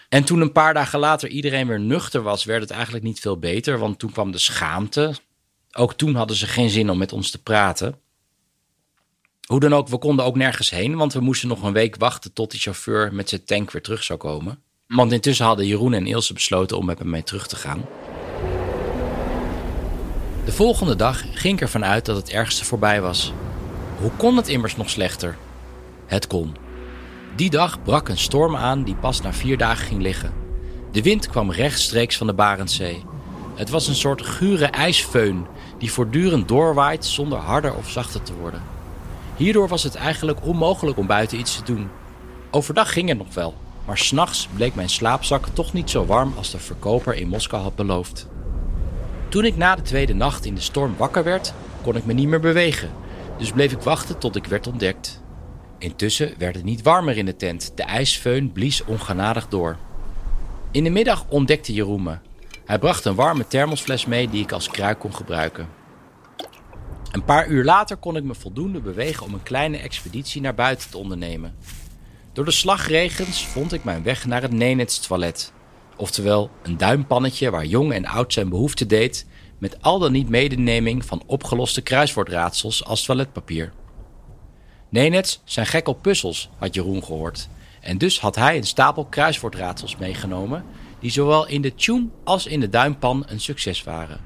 En 0.10 0.24
toen 0.24 0.42
een 0.42 0.52
paar 0.52 0.74
dagen 0.74 1.00
later 1.00 1.30
iedereen 1.30 1.68
weer 1.68 1.80
nuchter 1.80 2.22
was, 2.22 2.44
werd 2.44 2.62
het 2.62 2.72
eigenlijk 2.72 3.04
niet 3.04 3.20
veel 3.20 3.38
beter, 3.38 3.80
want 3.80 4.00
toen 4.00 4.12
kwam 4.12 4.32
de 4.32 4.38
schaamte. 4.38 5.14
Ook 5.72 5.94
toen 5.94 6.16
hadden 6.16 6.36
ze 6.36 6.48
geen 6.48 6.70
zin 6.70 6.90
om 6.90 6.98
met 6.98 7.14
ons 7.14 7.32
te 7.32 7.42
praten. 7.42 7.96
Hoe 9.48 9.60
dan 9.60 9.74
ook, 9.74 9.88
we 9.88 9.98
konden 9.98 10.26
ook 10.26 10.36
nergens 10.36 10.70
heen, 10.70 10.96
want 10.96 11.14
we 11.14 11.20
moesten 11.20 11.48
nog 11.48 11.64
een 11.64 11.74
week 11.74 11.96
wachten 11.96 12.34
tot 12.34 12.52
die 12.52 12.60
chauffeur 12.60 13.14
met 13.14 13.30
zijn 13.30 13.46
tank 13.46 13.72
weer 13.72 13.82
terug 13.82 14.04
zou 14.04 14.20
komen. 14.20 14.62
Want 14.88 15.12
intussen 15.12 15.46
hadden 15.46 15.68
Jeroen 15.68 15.94
en 15.94 16.08
Ilse 16.08 16.34
besloten 16.34 16.78
om 16.78 16.86
met 16.86 17.00
hem 17.00 17.10
mee 17.10 17.24
terug 17.24 17.48
te 17.48 17.56
gaan. 17.56 17.86
De 20.46 20.52
volgende 20.52 20.96
dag 20.96 21.24
ging 21.34 21.54
ik 21.54 21.62
ervan 21.62 21.86
uit 21.86 22.06
dat 22.06 22.16
het 22.16 22.30
ergste 22.30 22.66
voorbij 22.66 23.02
was. 23.02 23.34
Hoe 24.00 24.12
kon 24.18 24.38
het 24.38 24.48
immers 24.48 24.76
nog 24.76 24.90
slechter? 24.90 25.38
Het 26.06 26.28
kon. 26.28 26.69
Die 27.40 27.50
dag 27.50 27.84
brak 27.84 28.10
een 28.10 28.18
storm 28.18 28.56
aan 28.56 28.84
die 28.84 28.96
pas 28.96 29.22
na 29.22 29.34
vier 29.34 29.58
dagen 29.58 29.86
ging 29.86 30.02
liggen. 30.02 30.34
De 30.92 31.02
wind 31.02 31.28
kwam 31.28 31.52
rechtstreeks 31.52 32.18
van 32.18 32.28
de 32.28 32.34
Barentszee. 32.34 33.04
Het 33.56 33.70
was 33.70 33.88
een 33.88 33.96
soort 33.96 34.22
gure 34.22 34.66
ijsfeun 34.66 35.46
die 35.78 35.92
voortdurend 35.92 36.48
doorwaait 36.48 37.06
zonder 37.06 37.38
harder 37.38 37.76
of 37.76 37.90
zachter 37.90 38.22
te 38.22 38.34
worden. 38.34 38.62
Hierdoor 39.36 39.68
was 39.68 39.84
het 39.84 39.96
eigenlijk 39.96 40.46
onmogelijk 40.46 40.98
om 40.98 41.08
buiten 41.08 41.40
iets 41.40 41.56
te 41.56 41.64
doen. 41.64 41.90
Overdag 42.52 42.94
ging 42.94 43.10
het 43.10 43.18
nog 43.18 43.34
wel, 43.34 43.56
maar 43.86 43.98
s'nachts 43.98 44.48
bleek 44.56 44.76
mijn 44.76 44.90
slaapzak 44.90 45.48
toch 45.54 45.74
niet 45.74 45.90
zo 45.90 46.06
warm 46.06 46.34
als 46.38 46.52
de 46.52 46.60
verkoper 46.60 47.16
in 47.16 47.28
Moskou 47.28 47.64
had 47.64 47.76
beloofd. 47.76 48.28
Toen 49.30 49.46
ik 49.46 49.58
na 49.58 49.76
de 49.76 49.82
tweede 49.82 50.14
nacht 50.14 50.46
in 50.46 50.56
de 50.56 50.62
storm 50.62 50.96
wakker 50.98 51.24
werd, 51.24 51.54
kon 51.82 51.96
ik 51.96 52.06
me 52.06 52.14
niet 52.14 52.28
meer 52.28 52.40
bewegen, 52.40 52.90
dus 53.38 53.52
bleef 53.52 53.72
ik 53.72 53.82
wachten 53.82 54.18
tot 54.18 54.36
ik 54.36 54.46
werd 54.46 54.68
ontdekt. 54.68 55.22
Intussen 55.80 56.34
werd 56.38 56.56
het 56.56 56.64
niet 56.64 56.82
warmer 56.82 57.18
in 57.18 57.26
de 57.26 57.36
tent, 57.36 57.72
de 57.76 57.84
ijsfeun 57.84 58.52
blies 58.52 58.84
ongenadig 58.84 59.48
door. 59.48 59.78
In 60.72 60.84
de 60.84 60.90
middag 60.90 61.26
ontdekte 61.30 61.74
Jeroen 61.74 62.04
me. 62.04 62.18
Hij 62.66 62.80
bracht 62.80 63.06
een 63.06 63.16
warme 63.16 63.48
thermosfles 63.48 64.06
mee 64.06 64.30
die 64.30 64.44
ik 64.44 64.52
als 64.52 64.70
kruik 64.70 65.00
kon 65.00 65.16
gebruiken. 65.16 65.68
Een 67.12 67.24
paar 67.24 67.48
uur 67.48 67.64
later 67.64 67.98
kon 67.98 68.16
ik 68.16 68.24
me 68.24 68.36
voldoende 68.36 68.80
bewegen 68.80 69.26
om 69.26 69.34
een 69.34 69.44
kleine 69.44 69.78
expeditie 69.78 70.42
naar 70.42 70.56
buiten 70.56 70.90
te 70.90 70.98
ondernemen. 70.98 71.56
Door 72.34 72.46
de 72.46 72.52
slagregens 72.52 73.48
vond 73.48 73.74
ik 73.74 73.84
mijn 73.84 74.04
weg 74.04 74.26
naar 74.26 74.42
het 74.42 74.52
Nenets 74.52 75.00
toilet. 75.00 75.54
Oftewel 75.96 76.50
een 76.64 76.78
duimpannetje 76.78 77.50
waar 77.50 77.66
jong 77.66 77.94
en 77.94 78.06
oud 78.06 78.34
zijn 78.34 78.50
behoefte 78.50 78.86
deed, 78.86 79.26
met 79.58 79.82
al 79.82 80.00
dan 80.00 80.12
niet 80.12 80.30
medeneming 80.30 81.06
van 81.06 81.24
opgeloste 81.26 81.82
kruiswoordraadsels 81.82 82.86
als 82.86 83.04
toiletpapier. 83.04 83.72
Nenets 84.90 85.42
zijn 85.44 85.66
gek 85.66 85.88
op 85.88 86.02
puzzels, 86.02 86.50
had 86.58 86.74
Jeroen 86.74 87.04
gehoord. 87.04 87.50
En 87.82 87.98
dus 87.98 88.20
had 88.20 88.36
hij 88.36 88.58
een 88.58 88.64
stapel 88.64 89.06
kruiswoordraadsels 89.06 89.96
meegenomen, 89.96 90.66
die 91.00 91.12
zowel 91.12 91.48
in 91.48 91.62
de 91.62 91.76
tjoem 91.76 92.12
als 92.24 92.46
in 92.46 92.60
de 92.60 92.70
duimpan 92.70 93.24
een 93.28 93.40
succes 93.40 93.84
waren. 93.84 94.20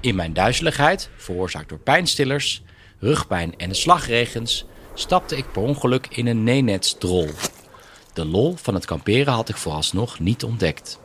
In 0.00 0.14
mijn 0.14 0.32
duizeligheid, 0.32 1.10
veroorzaakt 1.16 1.68
door 1.68 1.78
pijnstillers, 1.78 2.62
rugpijn 2.98 3.56
en 3.56 3.68
de 3.68 3.74
slagregens, 3.74 4.64
stapte 4.94 5.36
ik 5.36 5.52
per 5.52 5.62
ongeluk 5.62 6.06
in 6.06 6.26
een 6.26 6.44
Nenets 6.44 6.98
drol. 6.98 7.28
De 8.12 8.24
lol 8.24 8.56
van 8.56 8.74
het 8.74 8.84
kamperen 8.84 9.32
had 9.32 9.48
ik 9.48 9.56
vooralsnog 9.56 10.18
niet 10.18 10.44
ontdekt. 10.44 10.98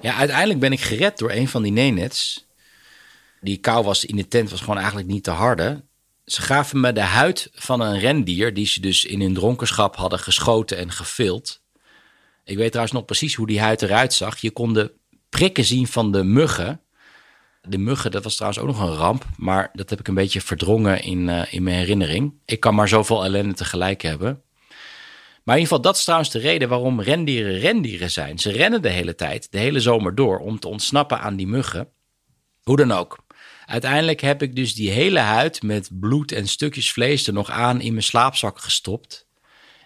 Ja, 0.00 0.14
uiteindelijk 0.14 0.60
ben 0.60 0.72
ik 0.72 0.80
gered 0.80 1.18
door 1.18 1.30
een 1.30 1.48
van 1.48 1.62
die 1.62 1.72
Nenets. 1.72 2.46
Die 3.40 3.58
kou 3.58 3.84
was 3.84 4.04
in 4.04 4.16
de 4.16 4.28
tent 4.28 4.50
was 4.50 4.60
gewoon 4.60 4.76
eigenlijk 4.76 5.08
niet 5.08 5.24
te 5.24 5.30
harde. 5.30 5.84
Ze 6.24 6.42
gaven 6.42 6.80
me 6.80 6.92
de 6.92 7.00
huid 7.00 7.50
van 7.54 7.80
een 7.80 7.98
rendier 7.98 8.54
die 8.54 8.66
ze 8.66 8.80
dus 8.80 9.04
in 9.04 9.20
hun 9.20 9.34
dronkenschap 9.34 9.96
hadden 9.96 10.18
geschoten 10.18 10.76
en 10.76 10.92
gevild. 10.92 11.62
Ik 12.44 12.56
weet 12.56 12.68
trouwens 12.68 12.96
nog 12.96 13.04
precies 13.04 13.34
hoe 13.34 13.46
die 13.46 13.60
huid 13.60 13.82
eruit 13.82 14.12
zag. 14.12 14.38
Je 14.38 14.50
kon 14.50 14.72
de 14.72 14.92
prikken 15.28 15.64
zien 15.64 15.86
van 15.86 16.12
de 16.12 16.24
muggen. 16.24 16.80
De 17.62 17.78
muggen, 17.78 18.10
dat 18.10 18.24
was 18.24 18.34
trouwens 18.34 18.62
ook 18.62 18.68
nog 18.68 18.80
een 18.80 18.96
ramp, 18.96 19.24
maar 19.36 19.70
dat 19.72 19.90
heb 19.90 19.98
ik 19.98 20.08
een 20.08 20.14
beetje 20.14 20.40
verdrongen 20.40 21.02
in, 21.02 21.28
uh, 21.28 21.42
in 21.50 21.62
mijn 21.62 21.76
herinnering. 21.76 22.34
Ik 22.44 22.60
kan 22.60 22.74
maar 22.74 22.88
zoveel 22.88 23.24
ellende 23.24 23.54
tegelijk 23.54 24.02
hebben. 24.02 24.42
Maar 25.44 25.54
in 25.56 25.62
ieder 25.62 25.76
geval, 25.76 25.80
dat 25.80 25.96
is 25.96 26.02
trouwens 26.02 26.30
de 26.30 26.38
reden 26.38 26.68
waarom 26.68 27.00
rendieren 27.00 27.58
rendieren 27.58 28.10
zijn. 28.10 28.38
Ze 28.38 28.50
rennen 28.50 28.82
de 28.82 28.88
hele 28.88 29.14
tijd, 29.14 29.52
de 29.52 29.58
hele 29.58 29.80
zomer 29.80 30.14
door, 30.14 30.38
om 30.38 30.58
te 30.58 30.68
ontsnappen 30.68 31.20
aan 31.20 31.36
die 31.36 31.46
muggen. 31.46 31.88
Hoe 32.62 32.76
dan 32.76 32.92
ook. 32.92 33.18
Uiteindelijk 33.66 34.20
heb 34.20 34.42
ik 34.42 34.56
dus 34.56 34.74
die 34.74 34.90
hele 34.90 35.18
huid 35.18 35.62
met 35.62 35.88
bloed 35.92 36.32
en 36.32 36.48
stukjes 36.48 36.92
vlees 36.92 37.26
er 37.26 37.32
nog 37.32 37.50
aan 37.50 37.80
in 37.80 37.92
mijn 37.92 38.04
slaapzak 38.04 38.58
gestopt. 38.58 39.26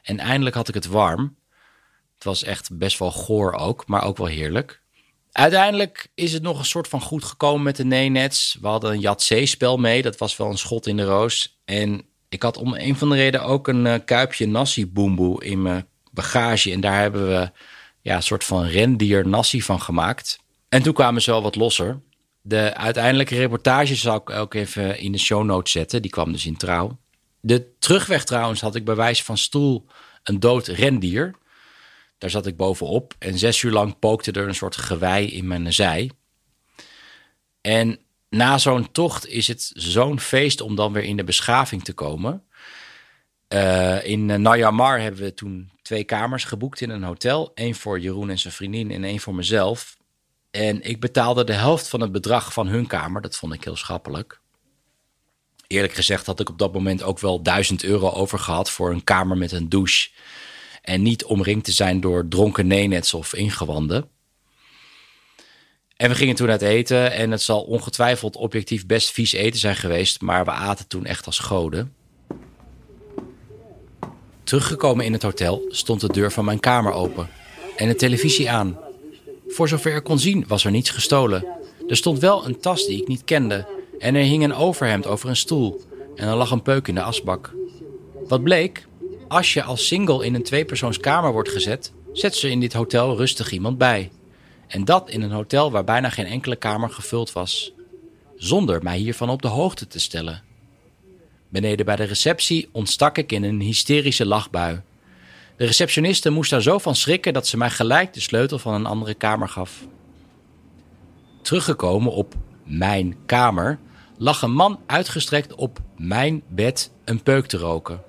En 0.02 0.18
eindelijk 0.18 0.56
had 0.56 0.68
ik 0.68 0.74
het 0.74 0.86
warm. 0.86 1.36
Het 2.14 2.24
was 2.24 2.42
echt 2.42 2.78
best 2.78 2.98
wel 2.98 3.10
goor 3.12 3.52
ook, 3.52 3.86
maar 3.86 4.04
ook 4.04 4.16
wel 4.16 4.26
heerlijk. 4.26 4.80
Uiteindelijk 5.32 6.08
is 6.14 6.32
het 6.32 6.42
nog 6.42 6.58
een 6.58 6.64
soort 6.64 6.88
van 6.88 7.00
goed 7.00 7.24
gekomen 7.24 7.62
met 7.62 7.76
de 7.76 7.84
Nenets. 7.84 8.56
We 8.60 8.66
hadden 8.66 8.92
een 8.92 9.00
Jat-spel 9.00 9.76
mee, 9.76 10.02
dat 10.02 10.16
was 10.16 10.36
wel 10.36 10.50
een 10.50 10.58
schot 10.58 10.86
in 10.86 10.96
de 10.96 11.04
roos. 11.04 11.58
En 11.64 12.04
ik 12.28 12.42
had 12.42 12.56
om 12.56 12.74
een 12.74 12.96
van 12.96 13.08
de 13.08 13.16
reden 13.16 13.42
ook 13.42 13.68
een 13.68 13.84
uh, 13.84 13.94
kuipje 14.04 14.46
nasi 14.46 14.86
boemboe 14.86 15.44
in 15.44 15.62
mijn 15.62 15.86
bagage. 16.10 16.72
En 16.72 16.80
daar 16.80 17.00
hebben 17.00 17.28
we 17.28 17.50
ja, 18.00 18.16
een 18.16 18.22
soort 18.22 18.44
van 18.44 18.64
rendier 18.64 19.28
nasi 19.28 19.62
van 19.62 19.80
gemaakt. 19.80 20.38
En 20.68 20.82
toen 20.82 20.94
kwamen 20.94 21.22
ze 21.22 21.30
wel 21.30 21.42
wat 21.42 21.56
losser. 21.56 22.00
De 22.48 22.74
uiteindelijke 22.74 23.36
reportage 23.36 23.94
zal 23.94 24.16
ik 24.16 24.30
ook 24.30 24.54
even 24.54 24.98
in 24.98 25.12
de 25.12 25.18
show 25.18 25.44
notes 25.44 25.72
zetten. 25.72 26.02
Die 26.02 26.10
kwam 26.10 26.32
dus 26.32 26.46
in 26.46 26.56
trouw. 26.56 26.98
De 27.40 27.76
terugweg 27.78 28.24
trouwens 28.24 28.60
had 28.60 28.74
ik 28.74 28.84
bij 28.84 28.94
wijze 28.94 29.24
van 29.24 29.38
stoel 29.38 29.86
een 30.22 30.40
dood 30.40 30.66
rendier. 30.66 31.34
Daar 32.18 32.30
zat 32.30 32.46
ik 32.46 32.56
bovenop 32.56 33.14
en 33.18 33.38
zes 33.38 33.62
uur 33.62 33.72
lang 33.72 33.98
pookte 33.98 34.32
er 34.32 34.48
een 34.48 34.54
soort 34.54 34.76
gewei 34.76 35.26
in 35.26 35.46
mijn 35.46 35.72
zij. 35.72 36.10
En 37.60 37.98
na 38.30 38.58
zo'n 38.58 38.92
tocht 38.92 39.26
is 39.26 39.48
het 39.48 39.70
zo'n 39.74 40.20
feest 40.20 40.60
om 40.60 40.74
dan 40.74 40.92
weer 40.92 41.04
in 41.04 41.16
de 41.16 41.24
beschaving 41.24 41.84
te 41.84 41.92
komen. 41.92 42.42
Uh, 43.48 44.04
in 44.06 44.42
Nayamar 44.42 45.00
hebben 45.00 45.20
we 45.20 45.34
toen 45.34 45.70
twee 45.82 46.04
kamers 46.04 46.44
geboekt 46.44 46.80
in 46.80 46.90
een 46.90 47.02
hotel. 47.02 47.50
Eén 47.54 47.74
voor 47.74 48.00
Jeroen 48.00 48.30
en 48.30 48.38
zijn 48.38 48.52
vriendin 48.52 48.90
en 48.90 49.04
één 49.04 49.20
voor 49.20 49.34
mezelf. 49.34 49.95
En 50.56 50.82
ik 50.82 51.00
betaalde 51.00 51.44
de 51.44 51.52
helft 51.52 51.88
van 51.88 52.00
het 52.00 52.12
bedrag 52.12 52.52
van 52.52 52.66
hun 52.66 52.86
kamer. 52.86 53.22
Dat 53.22 53.36
vond 53.36 53.52
ik 53.52 53.64
heel 53.64 53.76
schappelijk. 53.76 54.40
Eerlijk 55.66 55.92
gezegd 55.92 56.26
had 56.26 56.40
ik 56.40 56.48
op 56.48 56.58
dat 56.58 56.72
moment 56.72 57.02
ook 57.02 57.18
wel 57.18 57.42
1000 57.42 57.84
euro 57.84 58.10
over 58.10 58.38
gehad 58.38 58.70
voor 58.70 58.90
een 58.90 59.04
kamer 59.04 59.36
met 59.36 59.52
een 59.52 59.68
douche. 59.68 60.10
En 60.82 61.02
niet 61.02 61.24
omringd 61.24 61.64
te 61.64 61.72
zijn 61.72 62.00
door 62.00 62.28
dronken 62.28 62.66
nenets 62.66 63.14
of 63.14 63.34
ingewanden. 63.34 64.08
En 65.96 66.08
we 66.08 66.14
gingen 66.14 66.34
toen 66.34 66.50
uit 66.50 66.62
eten 66.62 67.12
en 67.12 67.30
het 67.30 67.42
zal 67.42 67.62
ongetwijfeld 67.62 68.36
objectief 68.36 68.86
best 68.86 69.10
vies 69.10 69.32
eten 69.32 69.60
zijn 69.60 69.76
geweest, 69.76 70.20
maar 70.20 70.44
we 70.44 70.50
aten 70.50 70.88
toen 70.88 71.04
echt 71.04 71.26
als 71.26 71.38
goden. 71.38 71.94
Teruggekomen 74.44 75.04
in 75.04 75.12
het 75.12 75.22
hotel 75.22 75.64
stond 75.68 76.00
de 76.00 76.12
deur 76.12 76.32
van 76.32 76.44
mijn 76.44 76.60
kamer 76.60 76.92
open 76.92 77.28
en 77.76 77.88
de 77.88 77.94
televisie 77.94 78.50
aan. 78.50 78.85
Voor 79.48 79.68
zover 79.68 79.94
ik 79.94 80.04
kon 80.04 80.18
zien 80.18 80.44
was 80.48 80.64
er 80.64 80.70
niets 80.70 80.90
gestolen. 80.90 81.46
Er 81.88 81.96
stond 81.96 82.18
wel 82.18 82.46
een 82.46 82.60
tas 82.60 82.86
die 82.86 83.00
ik 83.00 83.08
niet 83.08 83.24
kende 83.24 83.66
en 83.98 84.14
er 84.14 84.22
hing 84.22 84.44
een 84.44 84.54
overhemd 84.54 85.06
over 85.06 85.28
een 85.28 85.36
stoel 85.36 85.80
en 86.14 86.28
er 86.28 86.36
lag 86.36 86.50
een 86.50 86.62
peuk 86.62 86.88
in 86.88 86.94
de 86.94 87.02
asbak. 87.02 87.54
Wat 88.28 88.42
bleek? 88.42 88.86
Als 89.28 89.54
je 89.54 89.62
als 89.62 89.86
single 89.86 90.24
in 90.24 90.34
een 90.34 90.42
tweepersoonskamer 90.42 91.32
wordt 91.32 91.48
gezet, 91.48 91.92
zet 92.12 92.34
ze 92.34 92.50
in 92.50 92.60
dit 92.60 92.72
hotel 92.72 93.16
rustig 93.16 93.50
iemand 93.50 93.78
bij. 93.78 94.10
En 94.66 94.84
dat 94.84 95.10
in 95.10 95.22
een 95.22 95.30
hotel 95.30 95.70
waar 95.70 95.84
bijna 95.84 96.10
geen 96.10 96.26
enkele 96.26 96.56
kamer 96.56 96.90
gevuld 96.90 97.32
was. 97.32 97.72
Zonder 98.36 98.82
mij 98.82 98.98
hiervan 98.98 99.30
op 99.30 99.42
de 99.42 99.48
hoogte 99.48 99.86
te 99.86 99.98
stellen. 99.98 100.42
Beneden 101.48 101.86
bij 101.86 101.96
de 101.96 102.04
receptie 102.04 102.68
ontstak 102.72 103.18
ik 103.18 103.32
in 103.32 103.42
een 103.42 103.60
hysterische 103.60 104.26
lachbui. 104.26 104.80
De 105.56 105.64
receptioniste 105.64 106.30
moest 106.30 106.50
daar 106.50 106.62
zo 106.62 106.78
van 106.78 106.94
schrikken 106.94 107.32
dat 107.32 107.46
ze 107.46 107.56
mij 107.56 107.70
gelijk 107.70 108.14
de 108.14 108.20
sleutel 108.20 108.58
van 108.58 108.74
een 108.74 108.86
andere 108.86 109.14
kamer 109.14 109.48
gaf. 109.48 109.86
Teruggekomen 111.42 112.12
op 112.12 112.34
mijn 112.64 113.16
kamer 113.26 113.78
lag 114.18 114.42
een 114.42 114.52
man 114.52 114.80
uitgestrekt 114.86 115.54
op 115.54 115.78
mijn 115.96 116.42
bed 116.48 116.90
een 117.04 117.22
peuk 117.22 117.46
te 117.46 117.56
roken. 117.56 118.02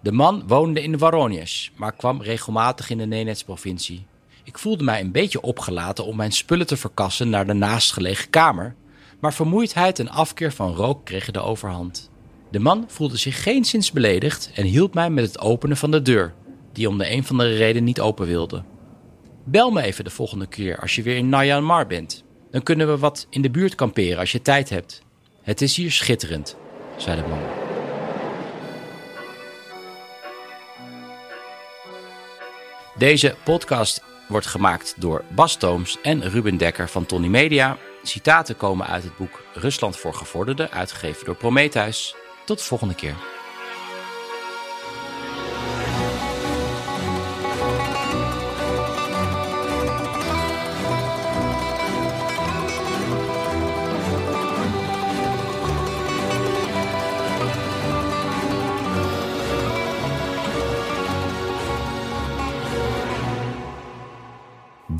De 0.00 0.12
man 0.12 0.44
woonde 0.46 0.82
in 0.82 0.98
Waronjes, 0.98 1.72
maar 1.76 1.92
kwam 1.92 2.22
regelmatig 2.22 2.90
in 2.90 2.98
de 2.98 3.06
Nenets-provincie. 3.06 4.06
Ik 4.44 4.58
voelde 4.58 4.84
mij 4.84 5.00
een 5.00 5.12
beetje 5.12 5.40
opgelaten 5.40 6.04
om 6.04 6.16
mijn 6.16 6.32
spullen 6.32 6.66
te 6.66 6.76
verkassen 6.76 7.30
naar 7.30 7.46
de 7.46 7.52
naastgelegen 7.52 8.30
kamer, 8.30 8.74
maar 9.20 9.34
vermoeidheid 9.34 9.98
en 9.98 10.08
afkeer 10.08 10.52
van 10.52 10.74
rook 10.74 11.04
kregen 11.04 11.32
de 11.32 11.40
overhand. 11.40 12.10
De 12.50 12.58
man 12.58 12.84
voelde 12.88 13.16
zich 13.16 13.42
geenszins 13.42 13.92
beledigd 13.92 14.50
en 14.54 14.64
hielp 14.64 14.94
mij 14.94 15.10
met 15.10 15.24
het 15.24 15.38
openen 15.38 15.76
van 15.76 15.90
de 15.90 16.02
deur, 16.02 16.34
die 16.74 16.88
om 16.88 16.98
de 16.98 17.10
een 17.10 17.24
van 17.24 17.38
de 17.38 17.56
reden 17.56 17.84
niet 17.84 18.00
open 18.00 18.26
wilde. 18.26 18.62
Bel 19.44 19.70
me 19.70 19.82
even 19.82 20.04
de 20.04 20.10
volgende 20.10 20.46
keer 20.46 20.80
als 20.80 20.94
je 20.94 21.02
weer 21.02 21.16
in 21.16 21.28
Myanmar 21.28 21.86
bent. 21.86 22.24
Dan 22.50 22.62
kunnen 22.62 22.86
we 22.86 22.98
wat 22.98 23.26
in 23.30 23.42
de 23.42 23.50
buurt 23.50 23.74
kamperen 23.74 24.18
als 24.18 24.32
je 24.32 24.42
tijd 24.42 24.68
hebt. 24.68 25.02
Het 25.42 25.60
is 25.60 25.76
hier 25.76 25.90
schitterend, 25.90 26.56
zei 26.96 27.20
de 27.22 27.28
man. 27.28 27.38
Deze 32.98 33.34
podcast 33.44 34.02
wordt 34.28 34.46
gemaakt 34.46 34.94
door 34.98 35.24
Bas 35.34 35.56
Tooms 35.56 35.98
en 36.02 36.30
Ruben 36.30 36.56
Dekker 36.56 36.88
van 36.88 37.06
Tony 37.06 37.26
Media. 37.26 37.76
Citaten 38.02 38.56
komen 38.56 38.86
uit 38.86 39.02
het 39.02 39.16
boek 39.16 39.42
Rusland 39.54 39.96
voor 39.96 40.14
Gevorderden, 40.14 40.70
uitgegeven 40.70 41.24
door 41.24 41.36
Prometheus. 41.36 42.14
Tot 42.44 42.58
de 42.58 42.64
volgende 42.64 42.94
keer. 42.94 43.14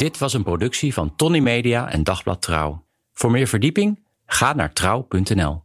Dit 0.04 0.18
was 0.18 0.32
een 0.32 0.42
productie 0.42 0.94
van 0.94 1.16
Tony 1.16 1.38
Media 1.38 1.90
en 1.90 2.04
Dagblad 2.04 2.42
Trouw. 2.42 2.84
Voor 3.12 3.30
meer 3.30 3.46
verdieping 3.46 4.04
ga 4.26 4.52
naar 4.52 4.72
trouw.nl. 4.72 5.62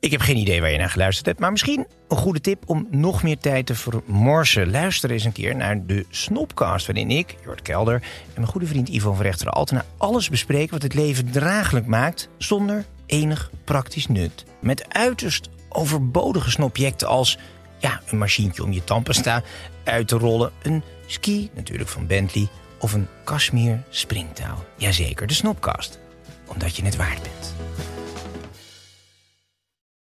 Ik 0.00 0.10
heb 0.10 0.20
geen 0.20 0.36
idee 0.36 0.60
waar 0.60 0.70
je 0.70 0.78
naar 0.78 0.90
geluisterd 0.90 1.26
hebt, 1.26 1.38
maar 1.38 1.50
misschien 1.50 1.86
een 2.08 2.16
goede 2.16 2.40
tip 2.40 2.62
om 2.66 2.86
nog 2.90 3.22
meer 3.22 3.38
tijd 3.38 3.66
te 3.66 3.74
vermorsen. 3.74 4.70
Luister 4.70 5.10
eens 5.10 5.24
een 5.24 5.32
keer 5.32 5.56
naar 5.56 5.86
de 5.86 6.06
Snopcast, 6.08 6.86
waarin 6.86 7.10
ik, 7.10 7.36
Jort 7.44 7.62
Kelder 7.62 7.94
en 7.94 8.32
mijn 8.34 8.46
goede 8.46 8.66
vriend 8.66 8.88
Ivo 8.88 9.12
van 9.12 9.22
Rechteren 9.22 9.52
Altena 9.52 9.84
alles 9.96 10.28
bespreken 10.28 10.72
wat 10.72 10.82
het 10.82 10.94
leven 10.94 11.30
draaglijk 11.30 11.86
maakt 11.86 12.28
zonder 12.38 12.84
enig 13.06 13.50
praktisch 13.64 14.06
nut. 14.06 14.44
Met 14.60 14.94
uiterst 14.94 15.48
overbodige 15.68 16.50
snobjecten 16.50 17.08
als 17.08 17.38
ja, 17.82 18.00
een 18.06 18.18
machientje 18.18 18.62
om 18.62 18.72
je 18.72 18.84
tandpasta 18.84 19.42
uit 19.84 20.08
te 20.08 20.16
rollen, 20.16 20.52
een 20.62 20.82
ski 21.06 21.50
natuurlijk 21.54 21.88
van 21.88 22.06
Bentley 22.06 22.48
of 22.78 22.92
een 22.92 23.08
Kashmir 23.24 23.82
springtouw. 23.88 24.64
Jazeker, 24.76 25.26
de 25.26 25.34
Snopcast. 25.34 25.98
Omdat 26.46 26.76
je 26.76 26.84
het 26.84 26.96
waard 26.96 27.22
bent. 27.22 27.54